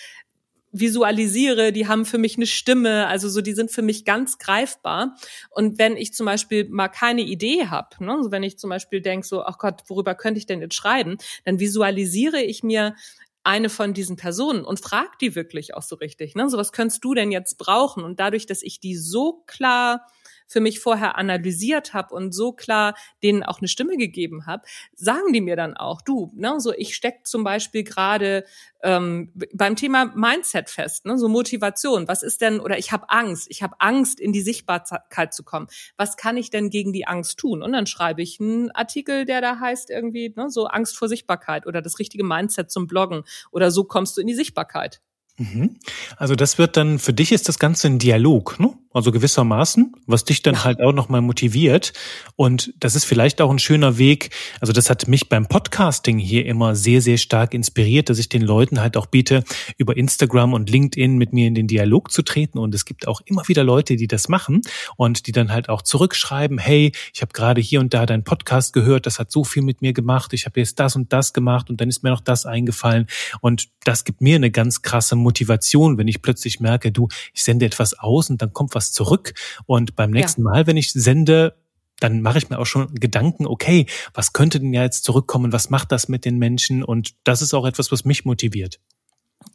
[0.70, 5.16] visualisiere, die haben für mich eine Stimme, also so, die sind für mich ganz greifbar.
[5.50, 9.00] Und wenn ich zum Beispiel mal keine Idee habe, ne, also wenn ich zum Beispiel
[9.00, 12.94] denke, so, ach Gott, worüber könnte ich denn jetzt schreiben, dann visualisiere ich mir
[13.48, 16.34] eine von diesen Personen und frag die wirklich auch so richtig.
[16.34, 16.50] Ne?
[16.50, 18.04] So was könntest du denn jetzt brauchen?
[18.04, 20.06] Und dadurch, dass ich die so klar
[20.48, 25.32] für mich vorher analysiert habe und so klar denen auch eine Stimme gegeben habe, sagen
[25.32, 28.44] die mir dann auch, du, ne, so ich steck zum Beispiel gerade
[28.82, 32.08] ähm, beim Thema Mindset fest, ne, so Motivation.
[32.08, 35.68] Was ist denn, oder ich habe Angst, ich habe Angst, in die Sichtbarkeit zu kommen.
[35.96, 37.62] Was kann ich denn gegen die Angst tun?
[37.62, 41.66] Und dann schreibe ich einen Artikel, der da heißt irgendwie, ne, so Angst vor Sichtbarkeit
[41.66, 45.00] oder das richtige Mindset zum Bloggen oder so kommst du in die Sichtbarkeit.
[45.38, 45.76] Mhm.
[46.16, 48.72] Also das wird dann, für dich ist das Ganze ein Dialog, ne?
[48.92, 50.64] Also gewissermaßen, was dich dann ja.
[50.64, 51.92] halt auch nochmal motiviert.
[52.34, 54.30] Und das ist vielleicht auch ein schöner Weg.
[54.60, 58.42] Also das hat mich beim Podcasting hier immer sehr, sehr stark inspiriert, dass ich den
[58.42, 59.44] Leuten halt auch biete,
[59.76, 62.58] über Instagram und LinkedIn mit mir in den Dialog zu treten.
[62.58, 64.62] Und es gibt auch immer wieder Leute, die das machen
[64.96, 68.72] und die dann halt auch zurückschreiben, hey, ich habe gerade hier und da deinen Podcast
[68.72, 71.70] gehört, das hat so viel mit mir gemacht, ich habe jetzt das und das gemacht
[71.70, 73.06] und dann ist mir noch das eingefallen.
[73.42, 75.27] Und das gibt mir eine ganz krasse Motivation,
[75.98, 79.34] wenn ich plötzlich merke, du, ich sende etwas aus und dann kommt was zurück.
[79.66, 80.50] Und beim nächsten ja.
[80.50, 81.56] Mal, wenn ich sende,
[82.00, 85.52] dann mache ich mir auch schon Gedanken, okay, was könnte denn ja jetzt zurückkommen?
[85.52, 86.82] Was macht das mit den Menschen?
[86.84, 88.80] Und das ist auch etwas, was mich motiviert.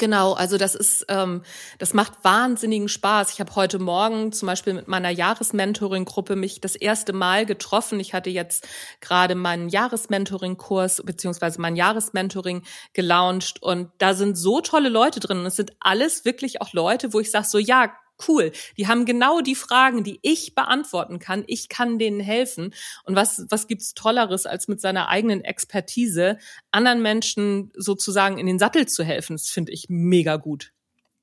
[0.04, 1.44] Genau, also das ist, ähm,
[1.80, 3.32] das macht wahnsinnigen Spaß.
[3.32, 8.02] Ich habe heute Morgen zum Beispiel mit meiner Jahresmentoring-Gruppe mich das erste Mal getroffen.
[8.02, 8.68] Ich hatte jetzt
[9.00, 15.40] gerade meinen Jahresmentoring-Kurs beziehungsweise mein Jahresmentoring gelauncht und da sind so tolle Leute drin.
[15.40, 17.94] Und es sind alles wirklich auch Leute, wo ich sage so, ja,
[18.28, 18.52] cool.
[18.78, 21.44] Die haben genau die Fragen, die ich beantworten kann.
[21.48, 22.74] Ich kann denen helfen.
[23.04, 26.38] Und was, was gibt's Tolleres, als mit seiner eigenen Expertise
[26.72, 29.36] anderen Menschen sozusagen in den Sattel zu helfen?
[29.36, 30.72] Das finde ich mega gut.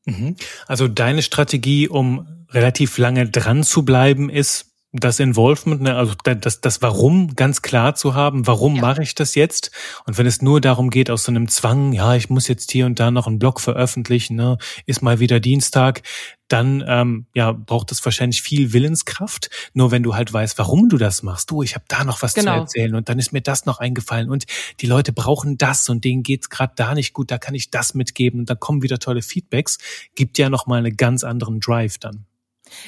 [0.04, 0.36] Mhm.
[0.66, 6.60] Also deine Strategie, um relativ lange dran zu bleiben, ist, das Involvement, ne, also das,
[6.60, 8.82] das Warum ganz klar zu haben, warum ja.
[8.82, 9.70] mache ich das jetzt?
[10.04, 12.86] Und wenn es nur darum geht, aus so einem Zwang, ja, ich muss jetzt hier
[12.86, 16.02] und da noch einen Blog veröffentlichen, ne, ist mal wieder Dienstag,
[16.48, 19.50] dann ähm, ja braucht es wahrscheinlich viel Willenskraft.
[19.74, 22.34] Nur wenn du halt weißt, warum du das machst, du, ich habe da noch was
[22.34, 22.54] genau.
[22.54, 24.46] zu erzählen und dann ist mir das noch eingefallen und
[24.80, 27.94] die Leute brauchen das und denen geht's gerade da nicht gut, da kann ich das
[27.94, 29.78] mitgeben und dann kommen wieder tolle Feedbacks,
[30.16, 32.26] gibt ja noch mal einen ganz anderen Drive dann.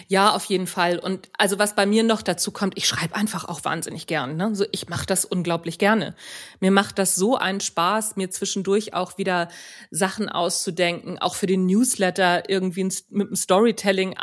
[0.09, 0.99] Ja, auf jeden Fall.
[0.99, 4.37] Und also was bei mir noch dazu kommt, ich schreibe einfach auch wahnsinnig gern.
[4.37, 4.55] Ne?
[4.55, 6.15] So, ich mache das unglaublich gerne.
[6.61, 9.49] Mir macht das so einen Spaß, mir zwischendurch auch wieder
[9.91, 14.17] Sachen auszudenken, auch für den Newsletter irgendwie mit dem Storytelling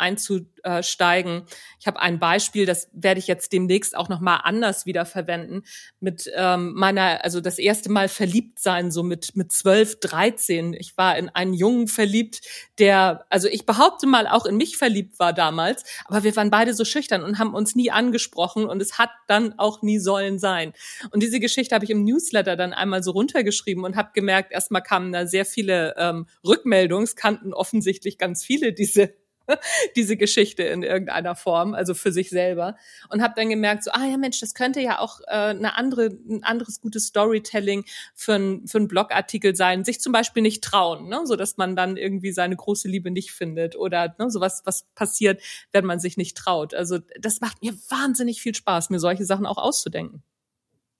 [0.64, 1.42] einzusteigen.
[1.78, 5.62] Ich habe ein Beispiel, das werde ich jetzt demnächst auch noch mal anders wieder verwenden
[6.00, 10.72] mit ähm, meiner, also das erste Mal verliebt sein, so mit mit zwölf, dreizehn.
[10.74, 12.40] Ich war in einen Jungen verliebt,
[12.78, 16.50] der, also ich behaupte mal auch in mich verliebt war da damals, aber wir waren
[16.50, 20.38] beide so schüchtern und haben uns nie angesprochen und es hat dann auch nie sollen
[20.38, 20.74] sein.
[21.10, 24.82] Und diese Geschichte habe ich im Newsletter dann einmal so runtergeschrieben und habe gemerkt, erstmal
[24.82, 29.14] kamen da sehr viele ähm, Rückmeldungen, es kannten offensichtlich ganz viele diese
[29.96, 32.76] diese Geschichte in irgendeiner Form, also für sich selber.
[33.08, 36.06] Und habe dann gemerkt, so, ah ja Mensch, das könnte ja auch äh, eine andere,
[36.06, 37.84] ein anderes gutes Storytelling
[38.14, 39.84] für, ein, für einen Blogartikel sein.
[39.84, 41.20] Sich zum Beispiel nicht trauen, ne?
[41.24, 45.40] so dass man dann irgendwie seine große Liebe nicht findet oder ne, sowas, was passiert,
[45.72, 46.74] wenn man sich nicht traut.
[46.74, 50.22] Also das macht mir wahnsinnig viel Spaß, mir solche Sachen auch auszudenken.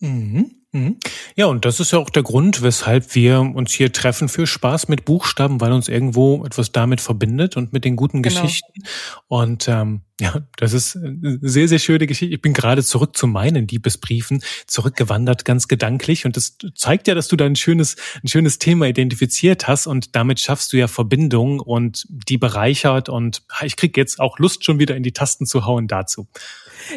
[0.00, 0.50] Mhm.
[0.72, 0.98] Mhm.
[1.34, 4.86] Ja, und das ist ja auch der Grund, weshalb wir uns hier treffen für Spaß
[4.86, 8.42] mit Buchstaben, weil uns irgendwo etwas damit verbindet und mit den guten genau.
[8.42, 8.84] Geschichten.
[9.26, 12.34] Und ähm, ja, das ist eine sehr, sehr schöne Geschichte.
[12.34, 16.24] Ich bin gerade zurück zu meinen Liebesbriefen zurückgewandert, ganz gedanklich.
[16.24, 20.14] Und das zeigt ja, dass du da ein schönes, ein schönes Thema identifiziert hast und
[20.14, 23.08] damit schaffst du ja Verbindung und die bereichert.
[23.08, 26.28] Und ich krieg jetzt auch Lust, schon wieder in die Tasten zu hauen dazu.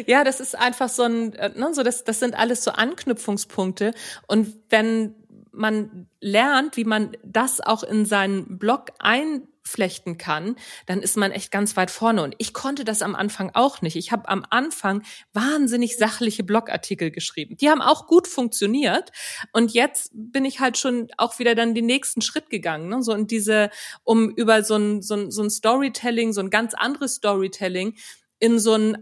[0.06, 3.92] Ja, das ist einfach so ein, äh, ne, so das, das sind alles so Anknüpfungspunkte.
[4.26, 5.14] Und wenn
[5.54, 11.50] man lernt, wie man das auch in seinen Blog einflechten kann, dann ist man echt
[11.50, 12.22] ganz weit vorne.
[12.22, 13.96] Und ich konnte das am Anfang auch nicht.
[13.96, 17.56] Ich habe am Anfang wahnsinnig sachliche Blogartikel geschrieben.
[17.56, 19.10] Die haben auch gut funktioniert.
[19.52, 22.88] Und jetzt bin ich halt schon auch wieder dann den nächsten Schritt gegangen.
[22.88, 23.02] Ne?
[23.02, 23.70] So und diese,
[24.02, 27.94] um über so ein, so ein, so ein Storytelling, so ein ganz anderes Storytelling
[28.40, 28.96] in so ein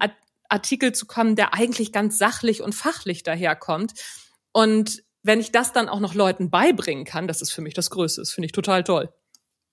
[0.52, 3.92] Artikel zu kommen, der eigentlich ganz sachlich und fachlich daherkommt.
[4.52, 7.90] Und wenn ich das dann auch noch Leuten beibringen kann, das ist für mich das
[7.90, 8.20] Größte.
[8.20, 9.12] Das finde ich total toll.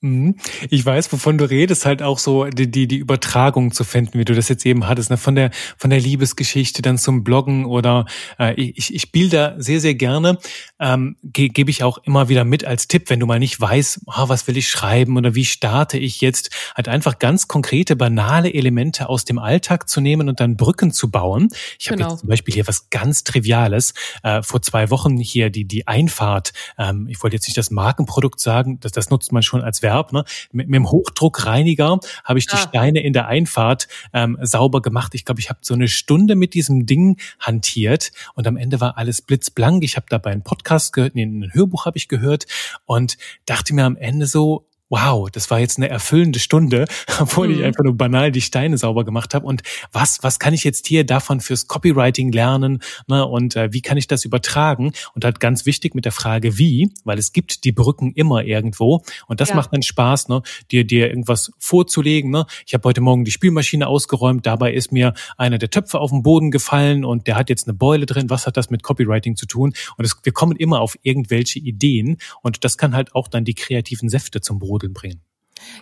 [0.02, 0.36] Mhm.
[0.70, 4.24] Ich weiß, wovon du redest, halt auch so die, die, die Übertragung zu finden, wie
[4.24, 5.18] du das jetzt eben hattest, ne?
[5.18, 8.06] von der, von der Liebesgeschichte dann zum Bloggen oder
[8.40, 10.38] äh, ich, ich spiele da sehr, sehr gerne,
[10.80, 14.02] ähm, ge gebe ich auch immer wieder mit als Tipp, wenn du mal nicht weißt,
[14.06, 18.54] oh, was will ich schreiben oder wie starte ich jetzt, halt einfach ganz konkrete, banale
[18.54, 21.50] Elemente aus dem Alltag zu nehmen und dann Brücken zu bauen.
[21.78, 22.12] Ich habe genau.
[22.12, 26.54] jetzt zum Beispiel hier was ganz Triviales, äh, vor zwei Wochen hier die, die Einfahrt,
[26.78, 30.14] ähm, ich wollte jetzt nicht das Markenprodukt sagen, das, das nutzt man schon als Verb.
[30.14, 30.24] Ne?
[30.52, 32.58] Mit, mit dem Hochdruckreiniger habe ich die ah.
[32.58, 35.16] Steine in der Einfahrt ähm, sauber gemacht.
[35.16, 38.98] Ich glaube, ich habe so eine Stunde mit diesem Ding hantiert und am Ende war
[38.98, 39.84] alles blitzblank.
[39.84, 42.46] Ich habe dabei einen Podcast gehört, nee, ein Hörbuch habe ich gehört
[42.86, 46.86] und dachte mir am Ende so, wow, das war jetzt eine erfüllende Stunde,
[47.20, 47.56] obwohl mhm.
[47.56, 49.46] ich einfach nur banal die Steine sauber gemacht habe.
[49.46, 52.82] Und was, was kann ich jetzt hier davon fürs Copywriting lernen?
[53.08, 53.26] Ne?
[53.26, 54.92] Und äh, wie kann ich das übertragen?
[55.14, 59.04] Und halt ganz wichtig mit der Frage, wie, weil es gibt die Brücken immer irgendwo.
[59.28, 59.56] Und das ja.
[59.56, 60.42] macht dann Spaß, ne?
[60.72, 62.32] dir, dir irgendwas vorzulegen.
[62.32, 62.46] Ne?
[62.66, 66.24] Ich habe heute Morgen die Spülmaschine ausgeräumt, dabei ist mir einer der Töpfe auf den
[66.24, 68.30] Boden gefallen und der hat jetzt eine Beule drin.
[68.30, 69.74] Was hat das mit Copywriting zu tun?
[69.98, 72.18] Und es, wir kommen immer auf irgendwelche Ideen.
[72.42, 75.22] Und das kann halt auch dann die kreativen Säfte zum Brot Brodeln bringen.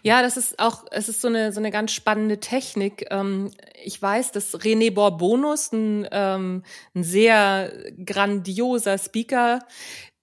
[0.01, 3.05] Ja, das ist auch, es ist so eine, so eine ganz spannende Technik.
[3.11, 3.51] Ähm,
[3.83, 6.63] ich weiß, dass René Borbonus, ein, ähm,
[6.95, 7.71] ein sehr
[8.03, 9.59] grandioser Speaker,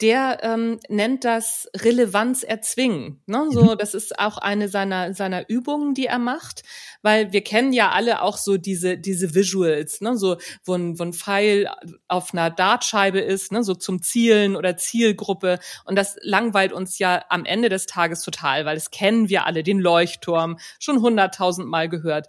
[0.00, 3.22] der ähm, nennt das Relevanz erzwingen.
[3.26, 3.46] Ne?
[3.50, 3.78] So, mhm.
[3.78, 6.62] das ist auch eine seiner seiner Übungen, die er macht,
[7.02, 10.16] weil wir kennen ja alle auch so diese diese Visuals, ne?
[10.16, 11.70] so wo ein, wo ein Pfeil
[12.08, 13.62] auf einer Dartscheibe ist, ne?
[13.62, 18.64] so zum Zielen oder Zielgruppe und das langweilt uns ja am Ende des Tages total,
[18.64, 22.26] weil das kennen wir alle, den Leuchtturm schon hunderttausend Mal gehört.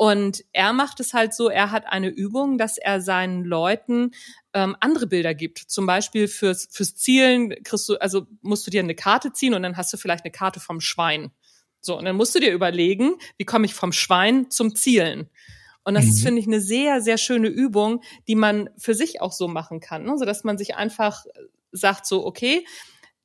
[0.00, 4.12] Und er macht es halt so, er hat eine Übung, dass er seinen Leuten
[4.54, 5.58] ähm, andere Bilder gibt.
[5.58, 9.64] Zum Beispiel fürs, fürs Zielen kriegst du, also musst du dir eine Karte ziehen und
[9.64, 11.32] dann hast du vielleicht eine Karte vom Schwein.
[11.80, 15.28] So, und dann musst du dir überlegen, wie komme ich vom Schwein zum Zielen?
[15.82, 16.10] Und das mhm.
[16.10, 19.80] ist, finde ich, eine sehr, sehr schöne Übung, die man für sich auch so machen
[19.80, 20.04] kann.
[20.04, 20.16] Ne?
[20.16, 21.24] So dass man sich einfach
[21.72, 22.64] sagt, so, okay,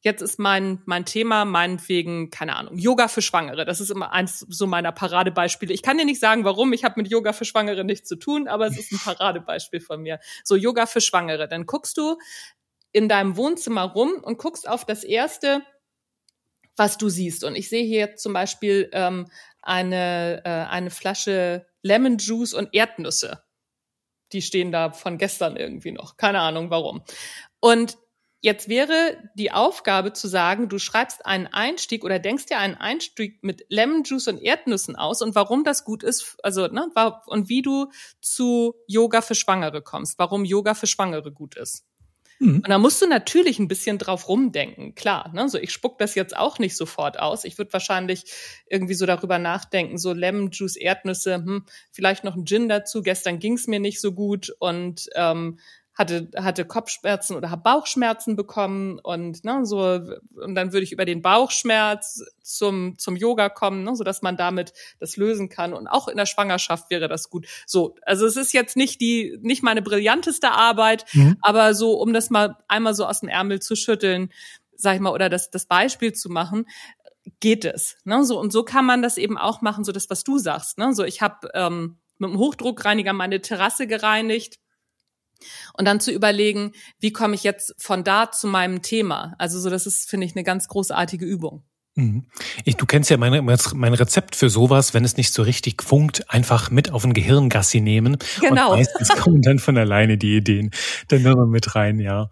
[0.03, 3.65] jetzt ist mein, mein Thema meinetwegen, keine Ahnung, Yoga für Schwangere.
[3.65, 5.73] Das ist immer eins so meiner Paradebeispiele.
[5.73, 6.73] Ich kann dir nicht sagen, warum.
[6.73, 10.01] Ich habe mit Yoga für Schwangere nichts zu tun, aber es ist ein Paradebeispiel von
[10.01, 10.19] mir.
[10.43, 11.47] So, Yoga für Schwangere.
[11.47, 12.17] Dann guckst du
[12.91, 15.61] in deinem Wohnzimmer rum und guckst auf das erste,
[16.75, 17.45] was du siehst.
[17.45, 19.27] Und ich sehe hier zum Beispiel ähm,
[19.61, 23.43] eine, äh, eine Flasche Lemon Juice und Erdnüsse.
[24.33, 26.17] Die stehen da von gestern irgendwie noch.
[26.17, 27.03] Keine Ahnung warum.
[27.61, 27.97] Und
[28.45, 33.41] Jetzt wäre die Aufgabe zu sagen, du schreibst einen Einstieg oder denkst dir einen Einstieg
[33.41, 36.91] mit Lemon Juice und Erdnüssen aus und warum das gut ist, also ne,
[37.27, 41.86] und wie du zu Yoga für Schwangere kommst, warum Yoga für Schwangere gut ist.
[42.39, 42.56] Mhm.
[42.56, 45.32] Und da musst du natürlich ein bisschen drauf rumdenken, klar.
[45.34, 45.47] Ne?
[45.47, 47.45] So, ich spuck das jetzt auch nicht sofort aus.
[47.45, 48.25] Ich würde wahrscheinlich
[48.67, 53.03] irgendwie so darüber nachdenken, so Lemon Juice, Erdnüsse, hm, vielleicht noch ein Gin dazu.
[53.03, 55.60] Gestern ging's mir nicht so gut und ähm,
[55.95, 61.06] hatte, hatte Kopfschmerzen oder habe Bauchschmerzen bekommen und ne, so und dann würde ich über
[61.06, 65.88] den Bauchschmerz zum zum Yoga kommen, ne, so dass man damit das lösen kann und
[65.88, 67.47] auch in der Schwangerschaft wäre das gut.
[67.67, 71.38] So, also es ist jetzt nicht die nicht meine brillanteste Arbeit, mhm.
[71.41, 74.32] aber so um das mal einmal so aus dem Ärmel zu schütteln,
[74.75, 76.65] sag ich mal oder das das Beispiel zu machen,
[77.39, 77.97] geht es.
[78.03, 78.23] Ne?
[78.25, 80.79] So und so kann man das eben auch machen, so das was du sagst.
[80.79, 80.93] Ne?
[80.95, 84.60] So ich habe ähm, mit dem Hochdruckreiniger meine Terrasse gereinigt
[85.77, 89.34] und dann zu überlegen, wie komme ich jetzt von da zu meinem Thema?
[89.38, 91.63] Also so, das ist, finde ich, eine ganz großartige Übung.
[91.95, 92.25] Mhm.
[92.65, 96.29] Ich, du kennst ja mein, mein Rezept für sowas, wenn es nicht so richtig funkt,
[96.29, 98.17] einfach mit auf ein Gehirngassi nehmen.
[98.41, 98.71] Genau.
[98.71, 100.71] Und meistens kommen dann von alleine die Ideen
[101.10, 102.29] dann nur mit rein, ja.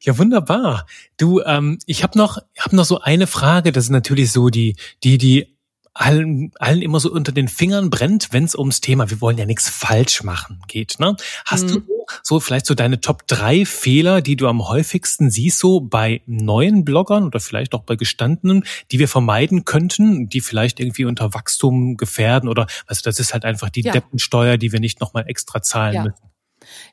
[0.00, 0.86] Ja, wunderbar.
[1.16, 3.72] Du, ähm, ich habe noch, hab noch so eine Frage.
[3.72, 5.57] Das ist natürlich so die, die, die
[5.98, 9.46] allen, allen immer so unter den Fingern brennt, wenn es ums Thema, wir wollen ja
[9.46, 10.96] nichts falsch machen geht.
[11.00, 11.16] Ne?
[11.44, 11.84] Hast mhm.
[11.86, 16.22] du so vielleicht so deine Top drei Fehler, die du am häufigsten siehst, so bei
[16.26, 21.34] neuen Bloggern oder vielleicht auch bei gestandenen, die wir vermeiden könnten, die vielleicht irgendwie unter
[21.34, 23.92] Wachstum gefährden oder du, das ist halt einfach die ja.
[23.92, 26.02] Deppensteuer, die wir nicht nochmal extra zahlen ja.
[26.04, 26.28] müssen.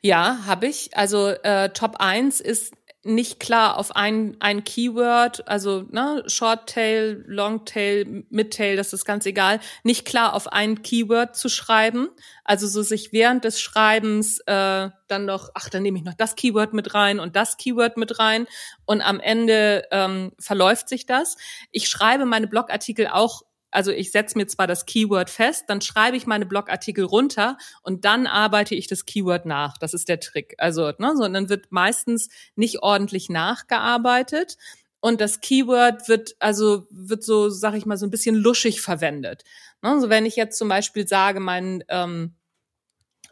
[0.02, 0.96] Ja, habe ich.
[0.98, 2.74] Also äh, Top 1 ist
[3.06, 9.60] nicht klar auf ein, ein Keyword, also ne, Short-Tail, Long-Tail, Mid-Tail, das ist ganz egal,
[9.84, 12.10] nicht klar auf ein Keyword zu schreiben.
[12.44, 16.36] Also so sich während des Schreibens äh, dann noch, ach, dann nehme ich noch das
[16.36, 18.48] Keyword mit rein und das Keyword mit rein
[18.86, 21.38] und am Ende ähm, verläuft sich das.
[21.72, 23.44] Ich schreibe meine Blogartikel auch
[23.76, 28.06] also ich setze mir zwar das Keyword fest, dann schreibe ich meine Blogartikel runter und
[28.06, 29.78] dann arbeite ich das Keyword nach.
[29.78, 30.56] Das ist der Trick.
[30.58, 34.58] Also, ne, so, und dann wird meistens nicht ordentlich nachgearbeitet.
[35.02, 39.44] Und das Keyword wird also wird so, sag ich mal, so ein bisschen luschig verwendet.
[39.82, 42.34] Ne, also wenn ich jetzt zum Beispiel sage, mein ähm,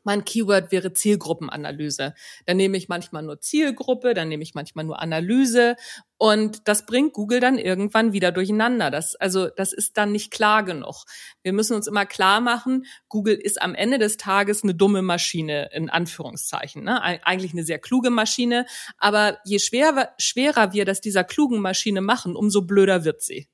[0.03, 2.13] mein Keyword wäre Zielgruppenanalyse.
[2.45, 5.75] Dann nehme ich manchmal nur Zielgruppe, dann nehme ich manchmal nur Analyse
[6.17, 8.89] und das bringt Google dann irgendwann wieder durcheinander.
[8.89, 11.03] Das, also, das ist dann nicht klar genug.
[11.41, 15.69] Wir müssen uns immer klar machen, Google ist am Ende des Tages eine dumme Maschine,
[15.73, 16.81] in Anführungszeichen.
[16.83, 17.01] Ne?
[17.01, 18.65] Eigentlich eine sehr kluge Maschine.
[18.97, 23.49] Aber je schwerer, schwerer wir das dieser klugen Maschine machen, umso blöder wird sie.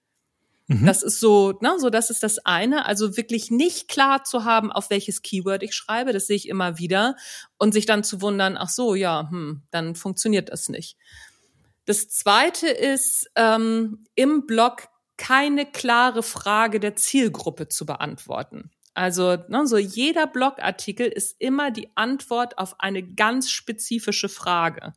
[0.69, 0.85] Mhm.
[0.85, 2.85] Das ist so, ne, so das ist das eine.
[2.85, 6.77] Also wirklich nicht klar zu haben, auf welches Keyword ich schreibe, das sehe ich immer
[6.77, 7.15] wieder.
[7.57, 10.95] Und sich dann zu wundern, ach so, ja, hm, dann funktioniert das nicht.
[11.85, 18.69] Das zweite ist, ähm, im Blog keine klare Frage der Zielgruppe zu beantworten.
[18.93, 24.93] Also ne, so jeder Blogartikel ist immer die Antwort auf eine ganz spezifische Frage.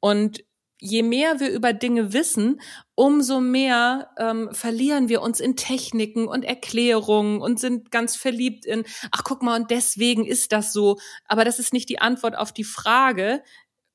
[0.00, 0.42] Und
[0.80, 2.60] je mehr wir über Dinge wissen,
[2.94, 8.84] umso mehr ähm, verlieren wir uns in Techniken und Erklärungen und sind ganz verliebt in,
[9.10, 10.98] ach guck mal, und deswegen ist das so.
[11.26, 13.42] Aber das ist nicht die Antwort auf die Frage,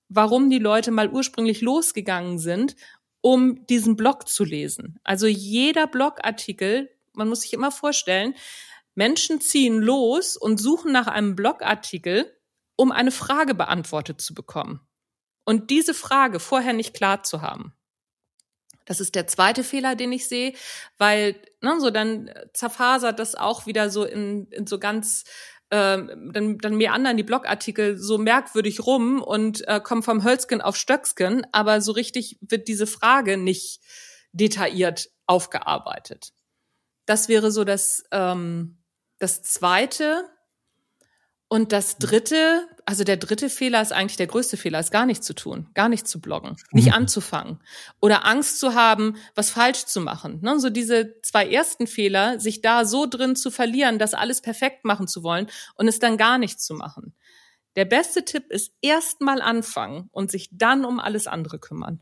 [0.10, 2.76] warum die Leute mal ursprünglich losgegangen sind,
[3.22, 5.00] um diesen Blog zu lesen.
[5.04, 8.36] Also jeder Blogartikel, man muss sich immer vorstellen,
[8.96, 12.32] Menschen ziehen los und suchen nach einem Blogartikel,
[12.76, 14.82] um eine Frage beantwortet zu bekommen.
[15.46, 17.74] Und diese Frage vorher nicht klar zu haben.
[18.86, 20.54] Das ist der zweite Fehler, den ich sehe,
[20.98, 25.24] weil ne, so dann zerfasert das auch wieder so in, in so ganz
[25.72, 30.62] ähm, dann, dann mir anderen die Blogartikel so merkwürdig rum und äh, kommen vom Hölzken
[30.62, 33.80] auf Stöcksken, aber so richtig wird diese Frage nicht
[34.34, 36.32] detailliert aufgearbeitet.
[37.06, 38.84] Das wäre so das, ähm,
[39.18, 40.30] das Zweite.
[41.54, 45.28] Und das dritte, also der dritte Fehler ist eigentlich der größte Fehler, ist gar nichts
[45.28, 46.94] zu tun, gar nicht zu bloggen, nicht mhm.
[46.94, 47.60] anzufangen
[48.02, 50.40] oder Angst zu haben, was falsch zu machen.
[50.42, 50.60] Ne?
[50.60, 55.08] So diese zwei ersten Fehler, sich da so drin zu verlieren, das alles perfekt machen
[55.08, 57.14] zu wollen und es dann gar nicht zu machen.
[57.76, 62.00] Der beste Tipp ist erst mal anfangen und sich dann um alles andere kümmern.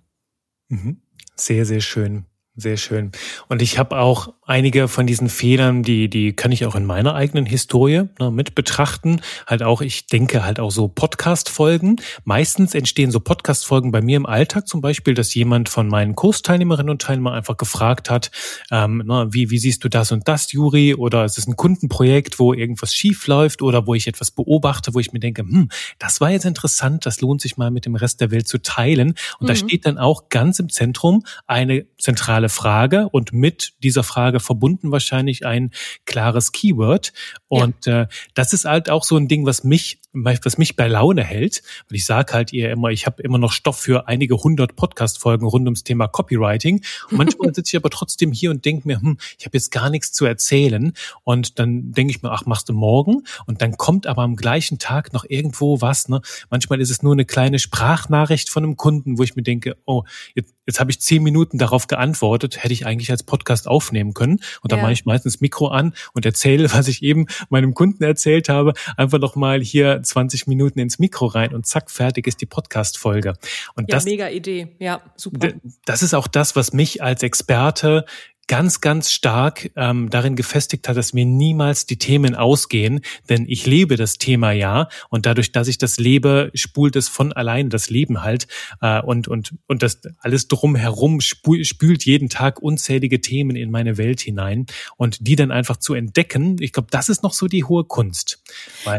[0.69, 1.01] Mhm.
[1.35, 2.25] Sehr, sehr schön.
[2.55, 3.11] Sehr schön.
[3.49, 7.15] Und ich habe auch einige von diesen Fehlern, die, die kann ich auch in meiner
[7.15, 9.21] eigenen Historie ne, mit betrachten.
[9.47, 12.01] Halt auch, ich denke halt auch so Podcast-Folgen.
[12.25, 16.89] Meistens entstehen so Podcast-Folgen bei mir im Alltag zum Beispiel, dass jemand von meinen Kursteilnehmerinnen
[16.89, 18.29] und Teilnehmern einfach gefragt hat,
[18.71, 20.95] ähm, na, wie, wie siehst du das und das, Juri?
[20.95, 24.99] Oder es ist ein Kundenprojekt, wo irgendwas schief läuft oder wo ich etwas beobachte, wo
[24.99, 28.19] ich mir denke, hm, das war jetzt interessant, das lohnt sich mal mit dem Rest
[28.19, 29.11] der Welt zu teilen.
[29.39, 29.47] Und mhm.
[29.47, 34.91] da steht dann auch ganz im Zentrum eine zentrale Frage und mit dieser Frage verbunden
[34.91, 35.71] wahrscheinlich ein
[36.05, 37.13] klares Keyword.
[37.47, 38.03] Und ja.
[38.03, 41.63] äh, das ist halt auch so ein Ding, was mich, was mich bei Laune hält.
[41.89, 45.45] Und ich sage halt ihr immer, ich habe immer noch Stoff für einige hundert Podcast-Folgen
[45.45, 46.83] rund ums Thema Copywriting.
[47.09, 49.89] Und manchmal sitze ich aber trotzdem hier und denke mir, hm, ich habe jetzt gar
[49.89, 50.93] nichts zu erzählen.
[51.23, 53.23] Und dann denke ich mir, ach, machst du morgen?
[53.45, 56.09] Und dann kommt aber am gleichen Tag noch irgendwo was.
[56.09, 56.21] Ne?
[56.49, 60.03] Manchmal ist es nur eine kleine Sprachnachricht von einem Kunden, wo ich mir denke, oh,
[60.35, 64.30] jetzt, jetzt habe ich zehn Minuten darauf geantwortet, hätte ich eigentlich als Podcast aufnehmen können.
[64.61, 64.83] Und dann ja.
[64.83, 69.19] mache ich meistens Mikro an und erzähle, was ich eben meinem Kunden erzählt habe, einfach
[69.19, 73.33] noch mal hier 20 Minuten ins Mikro rein und zack, fertig ist die Podcast-Folge.
[73.75, 74.75] Und ja, das, mega Idee.
[74.79, 75.49] Ja, super.
[75.85, 78.05] Das ist auch das, was mich als Experte
[78.51, 82.99] ganz, ganz stark ähm, darin gefestigt hat, dass mir niemals die Themen ausgehen,
[83.29, 87.31] denn ich lebe das Thema ja und dadurch, dass ich das lebe, spult es von
[87.31, 88.47] allein das Leben halt
[88.81, 93.97] äh, und und und das alles drumherum spül, spült jeden Tag unzählige Themen in meine
[93.97, 94.65] Welt hinein
[94.97, 98.43] und die dann einfach zu entdecken, ich glaube, das ist noch so die hohe Kunst.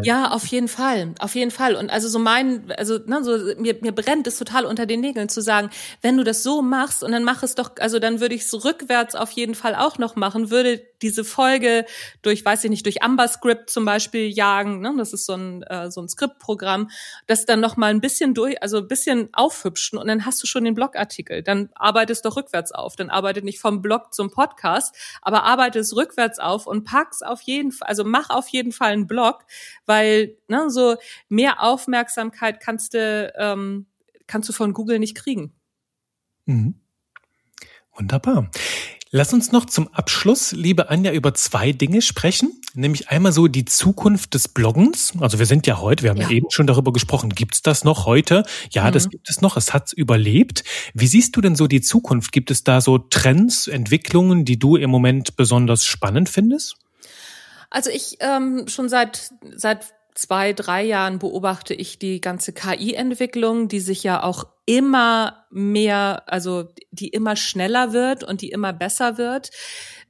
[0.03, 3.76] ja, auf jeden Fall, auf jeden Fall und also so mein, also ne, so mir
[3.82, 5.68] mir brennt es total unter den Nägeln zu sagen,
[6.00, 8.64] wenn du das so machst und dann mach es doch, also dann würde ich es
[8.64, 11.84] rückwärts auf jeden jeden Fall auch noch machen, würde diese Folge
[12.22, 14.95] durch, weiß ich nicht, durch Amberscript zum Beispiel jagen, ne?
[14.97, 16.90] das ist so ein, äh, so ein Skriptprogramm,
[17.26, 20.47] das dann noch mal ein bisschen durch, also ein bisschen aufhübschen und dann hast du
[20.47, 21.43] schon den Blogartikel.
[21.43, 22.95] Dann arbeitest doch rückwärts auf.
[22.95, 27.43] Dann arbeitet nicht vom Blog zum Podcast, aber arbeite es rückwärts auf und pack's auf
[27.43, 29.45] jeden Fall, also mach auf jeden Fall einen Blog,
[29.86, 30.97] weil ne, so
[31.28, 33.86] mehr Aufmerksamkeit kannst du, ähm,
[34.28, 35.53] kannst du von Google nicht kriegen.
[36.45, 36.76] Mhm.
[37.95, 38.51] Wunderbar.
[39.15, 42.59] Lass uns noch zum Abschluss, liebe Anja, über zwei Dinge sprechen.
[42.73, 45.13] Nämlich einmal so die Zukunft des Bloggens.
[45.21, 47.85] Also wir sind ja heute, wir haben ja, ja eben schon darüber gesprochen, gibt's das
[47.85, 48.43] noch heute?
[48.71, 48.93] Ja, mhm.
[48.93, 50.65] das gibt es noch, es hat überlebt.
[50.95, 52.33] Wie siehst du denn so die Zukunft?
[52.33, 56.77] Gibt es da so Trends, Entwicklungen, die du im Moment besonders spannend findest?
[57.69, 63.81] Also ich ähm, schon seit seit zwei, drei Jahren beobachte ich die ganze KI-Entwicklung, die
[63.81, 69.51] sich ja auch immer mehr, also die immer schneller wird und die immer besser wird.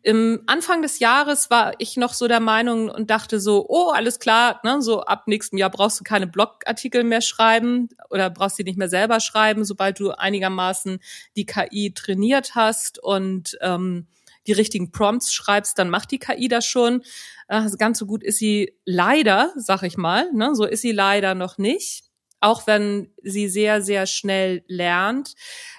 [0.03, 4.19] Im Anfang des Jahres war ich noch so der Meinung und dachte so, oh, alles
[4.19, 8.65] klar, ne, so ab nächstem Jahr brauchst du keine Blogartikel mehr schreiben oder brauchst sie
[8.65, 10.99] nicht mehr selber schreiben, sobald du einigermaßen
[11.37, 14.09] die KI trainiert hast und ähm,
[14.47, 17.03] die richtigen Prompts schreibst, dann macht die KI das schon.
[17.49, 20.55] Äh, ganz so gut ist sie leider, sag ich mal, ne?
[20.55, 22.05] so ist sie leider noch nicht,
[22.41, 25.35] auch wenn sie sehr, sehr schnell lernt.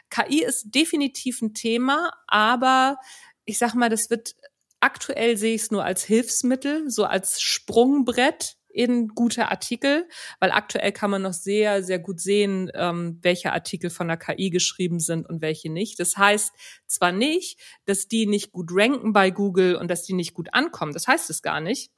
[0.09, 2.97] KI ist definitiv ein Thema, aber
[3.45, 4.36] ich sag mal, das wird
[4.80, 10.08] aktuell sehe ich es nur als Hilfsmittel, so als Sprungbrett in gute Artikel,
[10.40, 14.50] weil aktuell kann man noch sehr, sehr gut sehen, ähm, welche Artikel von der KI
[14.50, 16.00] geschrieben sind und welche nicht.
[16.00, 16.54] Das heißt
[16.88, 20.94] zwar nicht, dass die nicht gut ranken bei Google und dass die nicht gut ankommen,
[20.94, 21.92] das heißt es gar nicht.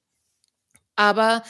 [0.96, 1.44] Aber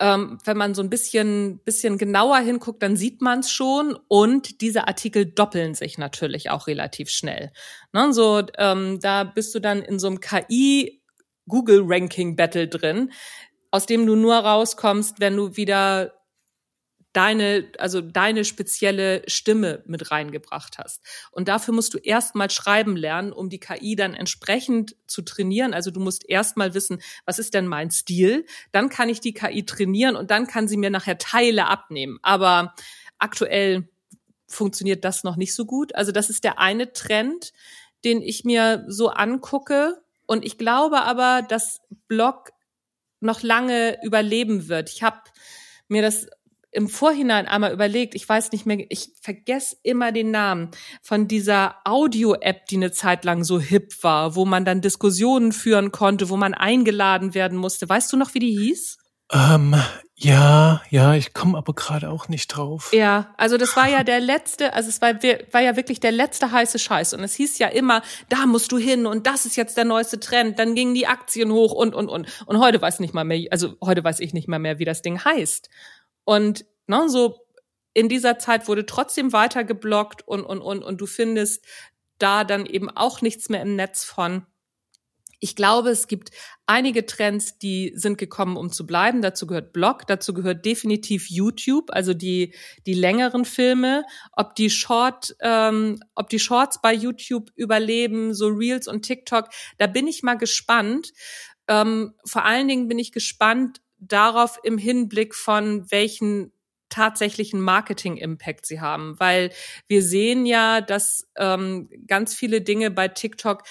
[0.00, 3.98] ähm, wenn man so ein bisschen, bisschen genauer hinguckt, dann sieht man es schon.
[4.08, 7.52] Und diese Artikel doppeln sich natürlich auch relativ schnell.
[7.92, 11.02] Ne, so, ähm, da bist du dann in so einem KI
[11.46, 13.12] Google Ranking Battle drin
[13.74, 16.12] aus dem du nur rauskommst, wenn du wieder
[17.12, 21.02] deine, also deine spezielle Stimme mit reingebracht hast.
[21.32, 25.74] Und dafür musst du erstmal schreiben lernen, um die KI dann entsprechend zu trainieren.
[25.74, 28.46] Also du musst erstmal wissen, was ist denn mein Stil?
[28.70, 32.20] Dann kann ich die KI trainieren und dann kann sie mir nachher Teile abnehmen.
[32.22, 32.76] Aber
[33.18, 33.88] aktuell
[34.46, 35.96] funktioniert das noch nicht so gut.
[35.96, 37.52] Also das ist der eine Trend,
[38.04, 40.00] den ich mir so angucke.
[40.26, 42.52] Und ich glaube aber, dass Blog
[43.24, 44.90] noch lange überleben wird.
[44.90, 45.18] Ich habe
[45.88, 46.26] mir das
[46.74, 50.70] im Vorhinein einmal überlegt, ich weiß nicht mehr, ich vergesse immer den Namen
[51.02, 55.92] von dieser Audio-App, die eine Zeit lang so hip war, wo man dann Diskussionen führen
[55.92, 57.88] konnte, wo man eingeladen werden musste.
[57.88, 58.98] Weißt du noch, wie die hieß?
[59.32, 59.74] Ähm,
[60.16, 62.92] ja, ja, ich komme aber gerade auch nicht drauf.
[62.92, 66.52] Ja, also das war ja der letzte, also es war, war ja wirklich der letzte
[66.52, 67.14] heiße Scheiß.
[67.14, 70.20] Und es hieß ja immer, da musst du hin und das ist jetzt der neueste
[70.20, 70.58] Trend.
[70.58, 72.28] Dann gingen die Aktien hoch und, und, und.
[72.46, 75.02] Und heute weiß nicht mal mehr, also heute weiß ich nicht mal mehr, wie das
[75.02, 75.68] Ding heißt.
[76.24, 77.40] Und ne, so
[77.92, 81.64] in dieser Zeit wurde trotzdem weiter geblockt und, und, und, und du findest
[82.18, 84.46] da dann eben auch nichts mehr im Netz von.
[85.40, 86.30] Ich glaube, es gibt
[86.66, 89.22] einige Trends, die sind gekommen, um zu bleiben.
[89.22, 92.54] Dazu gehört Blog, dazu gehört definitiv YouTube, also die
[92.86, 94.04] die längeren Filme.
[94.32, 99.86] Ob die Short, ähm, ob die Shorts bei YouTube überleben, so Reels und TikTok, da
[99.86, 101.12] bin ich mal gespannt.
[101.68, 106.52] Ähm, vor allen Dingen bin ich gespannt darauf im Hinblick von welchen
[106.94, 109.50] tatsächlichen Marketing-Impact sie haben, weil
[109.88, 113.64] wir sehen ja, dass ähm, ganz viele Dinge bei TikTok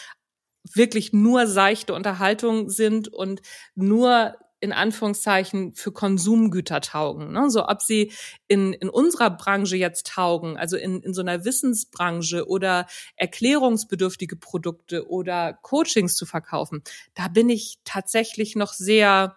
[0.64, 3.41] wirklich nur seichte Unterhaltung sind und
[3.76, 7.34] nur in Anführungszeichen für Konsumgüter taugen.
[7.34, 7.49] Ne?
[7.49, 8.14] So ob sie
[8.47, 12.88] in, in unserer Branche jetzt taugen, also in, in so einer Wissensbranche oder
[13.18, 16.82] erklärungsbedürftige Produkte oder Coachings zu verkaufen,
[17.14, 19.36] da bin ich tatsächlich noch sehr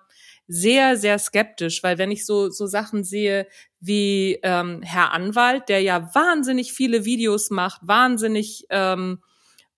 [0.49, 3.49] sehr, sehr skeptisch, weil wenn ich so, so Sachen sehe
[3.81, 9.19] wie ähm, Herr Anwalt, der ja wahnsinnig viele Videos macht, wahnsinnig ähm,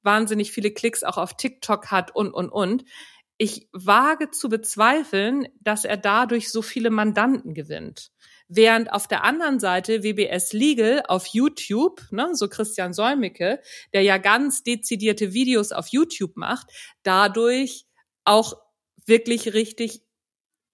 [0.03, 2.85] wahnsinnig viele Klicks auch auf TikTok hat und, und, und.
[3.37, 8.11] Ich wage zu bezweifeln, dass er dadurch so viele Mandanten gewinnt.
[8.49, 13.61] Während auf der anderen Seite WBS Legal auf YouTube, ne, so Christian Solmecke,
[13.93, 16.69] der ja ganz dezidierte Videos auf YouTube macht,
[17.03, 17.85] dadurch
[18.25, 18.55] auch
[19.07, 20.03] wirklich richtig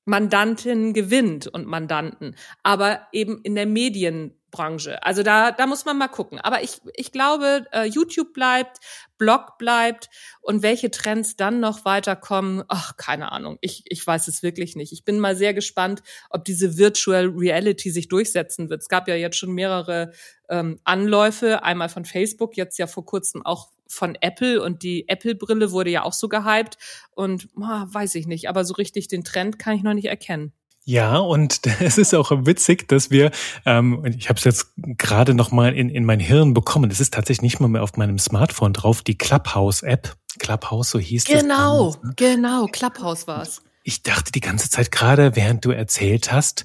[0.05, 5.03] Mandantinnen gewinnt und Mandanten, aber eben in der Medien Branche.
[5.03, 6.39] Also da, da muss man mal gucken.
[6.39, 8.79] Aber ich, ich glaube, äh, YouTube bleibt,
[9.19, 10.09] Blog bleibt
[10.43, 13.59] und welche Trends dann noch weiterkommen, ach, keine Ahnung.
[13.61, 14.93] Ich, ich weiß es wirklich nicht.
[14.93, 18.83] Ich bin mal sehr gespannt, ob diese Virtual Reality sich durchsetzen wird.
[18.83, 20.13] Es gab ja jetzt schon mehrere
[20.49, 25.73] ähm, Anläufe, einmal von Facebook, jetzt ja vor kurzem auch von Apple und die Apple-Brille
[25.73, 26.77] wurde ja auch so gehypt
[27.13, 30.53] und oh, weiß ich nicht, aber so richtig den Trend kann ich noch nicht erkennen.
[30.85, 33.31] Ja, und es ist auch witzig, dass wir,
[33.65, 36.91] ähm, ich habe es jetzt gerade noch mal in, in mein Hirn bekommen.
[36.91, 40.15] Es ist tatsächlich nicht mal mehr auf meinem Smartphone drauf, die Clubhouse-App.
[40.39, 42.01] Clubhouse, so hieß genau, das.
[42.01, 42.15] Genau, ne?
[42.17, 43.63] genau, Clubhouse war's.
[43.85, 46.65] Ich dachte die ganze Zeit gerade, während du erzählt hast,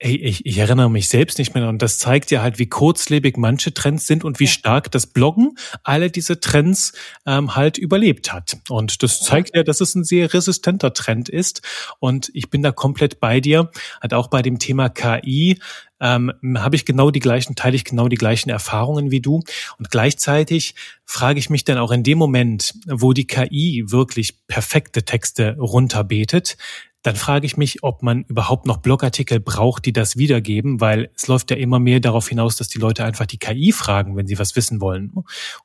[0.00, 3.36] Ey, ich, ich erinnere mich selbst nicht mehr und das zeigt ja halt, wie kurzlebig
[3.36, 6.94] manche Trends sind und wie stark das Bloggen alle diese Trends
[7.26, 8.58] ähm, halt überlebt hat.
[8.68, 11.62] Und das zeigt ja, dass es ein sehr resistenter Trend ist.
[12.00, 13.70] Und ich bin da komplett bei dir.
[14.00, 15.58] Hat auch bei dem Thema KI
[16.00, 19.42] ähm, habe ich genau die gleichen, teile ich genau die gleichen Erfahrungen wie du.
[19.78, 20.74] Und gleichzeitig
[21.04, 26.56] frage ich mich dann auch in dem Moment, wo die KI wirklich perfekte Texte runterbetet,
[27.04, 31.26] dann frage ich mich, ob man überhaupt noch Blogartikel braucht, die das wiedergeben, weil es
[31.26, 34.38] läuft ja immer mehr darauf hinaus, dass die Leute einfach die KI fragen, wenn sie
[34.38, 35.12] was wissen wollen.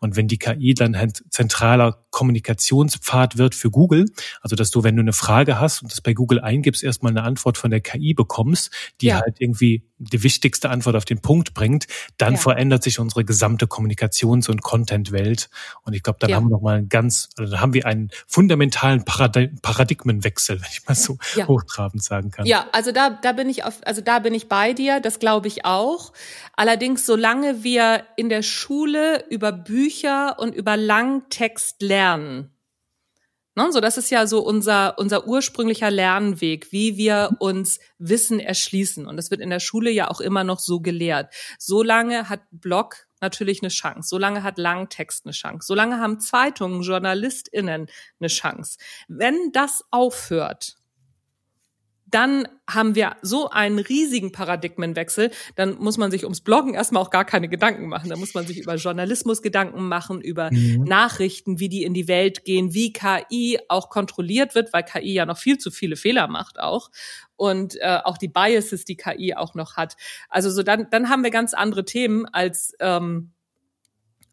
[0.02, 4.08] Und wenn die KI dann ein zentraler Kommunikationspfad wird für Google,
[4.42, 7.24] also dass du, wenn du eine Frage hast und das bei Google eingibst, erstmal eine
[7.24, 9.22] Antwort von der KI bekommst, die ja.
[9.22, 11.88] halt irgendwie die wichtigste Antwort auf den Punkt bringt,
[12.18, 12.39] dann ja.
[12.39, 15.50] verändert sich unsere gesamte Kommunikations- und Content-Welt.
[15.84, 16.36] Und ich glaube, dann ja.
[16.38, 20.95] haben wir nochmal einen ganz, also dann haben wir einen fundamentalen Paradigmenwechsel, wenn ich mal
[20.95, 21.47] so ja.
[21.47, 22.45] hochtrabend sagen kann.
[22.45, 25.47] Ja, also da, da bin ich auf, also da bin ich bei dir, das glaube
[25.47, 26.14] ich auch.
[26.56, 32.52] Allerdings, solange wir in der Schule über Bücher und über Langtext lernen,
[33.60, 33.74] Ne?
[33.74, 39.05] So, das ist ja so unser, unser ursprünglicher Lernweg, wie wir uns Wissen erschließen.
[39.05, 41.34] Und das wird in der Schule ja auch immer noch so gelehrt.
[41.57, 44.07] Solange hat Blog natürlich eine Chance.
[44.07, 45.68] Solange hat Langtext eine Chance.
[45.68, 47.88] Solange haben Zeitungen, JournalistInnen
[48.20, 48.78] eine Chance.
[49.10, 50.79] Wenn das aufhört,
[52.12, 57.10] dann haben wir so einen riesigen Paradigmenwechsel, dann muss man sich ums Bloggen erstmal auch
[57.10, 58.10] gar keine Gedanken machen.
[58.10, 60.84] Dann muss man sich über Journalismus Gedanken machen, über mhm.
[60.84, 65.26] Nachrichten, wie die in die Welt gehen, wie KI auch kontrolliert wird, weil KI ja
[65.26, 66.89] noch viel zu viele Fehler macht auch
[67.36, 69.95] und äh, auch die Biases, die KI auch noch hat.
[70.30, 73.32] Also so dann, dann haben wir ganz andere Themen als ähm,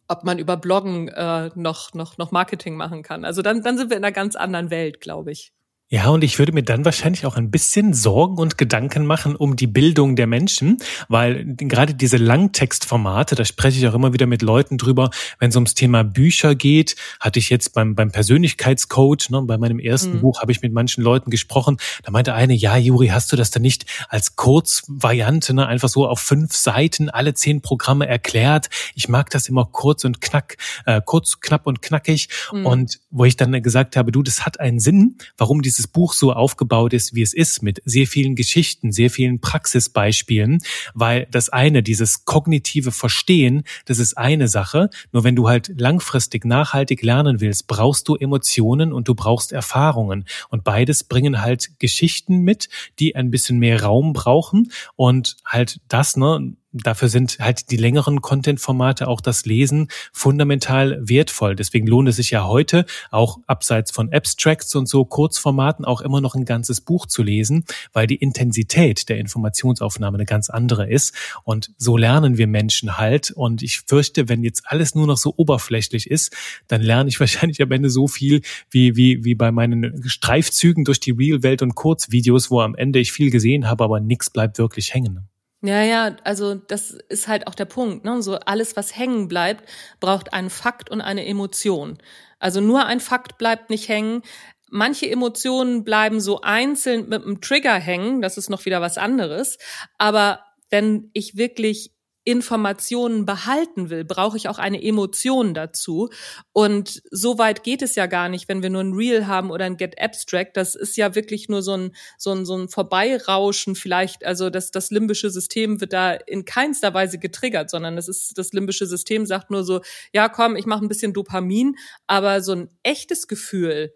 [0.08, 3.24] ob man über Bloggen äh, noch noch noch Marketing machen kann.
[3.24, 5.52] Also dann dann sind wir in einer ganz anderen Welt, glaube ich.
[5.88, 9.54] Ja, und ich würde mir dann wahrscheinlich auch ein bisschen Sorgen und Gedanken machen um
[9.54, 10.78] die Bildung der Menschen,
[11.08, 15.54] weil gerade diese Langtextformate, da spreche ich auch immer wieder mit Leuten drüber, wenn es
[15.54, 20.22] ums Thema Bücher geht, hatte ich jetzt beim, beim Persönlichkeitscoach, ne, bei meinem ersten mhm.
[20.22, 23.52] Buch habe ich mit manchen Leuten gesprochen, da meinte eine, ja, Juri, hast du das
[23.52, 28.70] denn nicht als Kurzvariante, ne, einfach so auf fünf Seiten alle zehn Programme erklärt?
[28.96, 32.28] Ich mag das immer kurz und knack, äh, kurz, knapp und knackig.
[32.52, 32.66] Mhm.
[32.66, 36.12] Und wo ich dann gesagt habe, du, das hat einen Sinn, warum diese dieses Buch
[36.12, 40.58] so aufgebaut ist, wie es ist, mit sehr vielen Geschichten, sehr vielen Praxisbeispielen,
[40.94, 44.90] weil das eine, dieses kognitive Verstehen, das ist eine Sache.
[45.12, 50.24] Nur wenn du halt langfristig nachhaltig lernen willst, brauchst du Emotionen und du brauchst Erfahrungen.
[50.48, 52.68] Und beides bringen halt Geschichten mit,
[52.98, 56.54] die ein bisschen mehr Raum brauchen und halt das, ne,
[56.84, 61.56] dafür sind halt die längeren Content-Formate, auch das Lesen, fundamental wertvoll.
[61.56, 66.20] Deswegen lohnt es sich ja heute, auch abseits von Abstracts und so Kurzformaten, auch immer
[66.20, 71.14] noch ein ganzes Buch zu lesen, weil die Intensität der Informationsaufnahme eine ganz andere ist.
[71.44, 73.30] Und so lernen wir Menschen halt.
[73.30, 76.34] Und ich fürchte, wenn jetzt alles nur noch so oberflächlich ist,
[76.68, 81.00] dann lerne ich wahrscheinlich am Ende so viel wie, wie, wie bei meinen Streifzügen durch
[81.00, 84.94] die Real-Welt und Kurzvideos, wo am Ende ich viel gesehen habe, aber nichts bleibt wirklich
[84.94, 85.28] hängen.
[85.66, 88.04] Ja, ja, also das ist halt auch der Punkt.
[88.04, 88.22] Ne?
[88.22, 91.98] So alles, was hängen bleibt, braucht einen Fakt und eine Emotion.
[92.38, 94.22] Also nur ein Fakt bleibt nicht hängen.
[94.70, 98.22] Manche Emotionen bleiben so einzeln mit einem Trigger hängen.
[98.22, 99.58] Das ist noch wieder was anderes.
[99.98, 100.40] Aber
[100.70, 101.95] wenn ich wirklich
[102.26, 106.10] Informationen behalten will, brauche ich auch eine Emotion dazu.
[106.52, 109.64] Und so weit geht es ja gar nicht, wenn wir nur ein Reel haben oder
[109.64, 110.56] ein Get Abstract.
[110.56, 114.26] Das ist ja wirklich nur so ein, so ein, so ein Vorbeirauschen vielleicht.
[114.26, 118.52] Also das, das limbische System wird da in keinster Weise getriggert, sondern das ist, das
[118.52, 119.80] limbische System sagt nur so,
[120.12, 121.76] ja komm, ich mache ein bisschen Dopamin,
[122.08, 123.94] aber so ein echtes Gefühl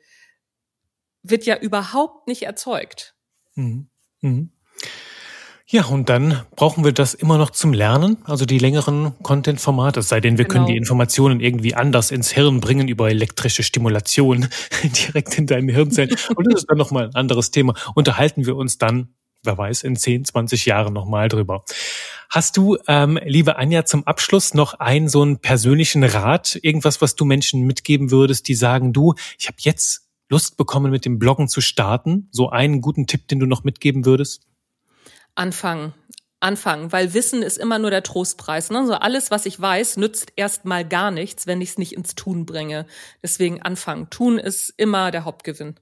[1.24, 3.16] wird ja überhaupt nicht erzeugt.
[3.56, 3.88] Mhm.
[4.20, 4.52] Mhm.
[5.72, 10.08] Ja, und dann brauchen wir das immer noch zum Lernen, also die längeren Content-Formate, es
[10.08, 10.54] sei denn, wir genau.
[10.54, 14.48] können die Informationen irgendwie anders ins Hirn bringen über elektrische Stimulation
[14.82, 16.10] direkt in deinen Hirnzellen.
[16.34, 17.74] Und das ist dann nochmal ein anderes Thema.
[17.94, 19.14] Unterhalten wir uns dann,
[19.44, 21.64] wer weiß, in 10, 20 Jahren nochmal drüber.
[22.30, 27.14] Hast du, ähm, liebe Anja, zum Abschluss noch einen so einen persönlichen Rat, irgendwas, was
[27.14, 31.46] du Menschen mitgeben würdest, die sagen, du, ich habe jetzt Lust bekommen, mit dem Bloggen
[31.46, 32.28] zu starten?
[32.32, 34.49] So einen guten Tipp, den du noch mitgeben würdest?
[35.40, 35.94] Anfangen.
[36.40, 38.68] Anfangen, weil Wissen ist immer nur der Trostpreis.
[38.68, 38.86] Ne?
[38.86, 42.44] So alles, was ich weiß, nützt erstmal gar nichts, wenn ich es nicht ins Tun
[42.44, 42.86] bringe.
[43.22, 44.10] Deswegen anfangen.
[44.10, 45.76] Tun ist immer der Hauptgewinn.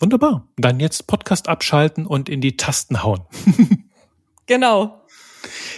[0.00, 0.48] Wunderbar.
[0.56, 3.24] Dann jetzt Podcast abschalten und in die Tasten hauen.
[4.46, 5.02] genau.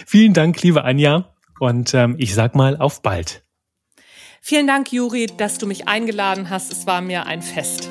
[0.05, 1.33] Vielen Dank, liebe Anja.
[1.61, 3.45] Und ähm, ich sag mal auf bald.
[4.41, 6.73] Vielen Dank, Juri, dass du mich eingeladen hast.
[6.73, 7.89] Es war mir ein Fest.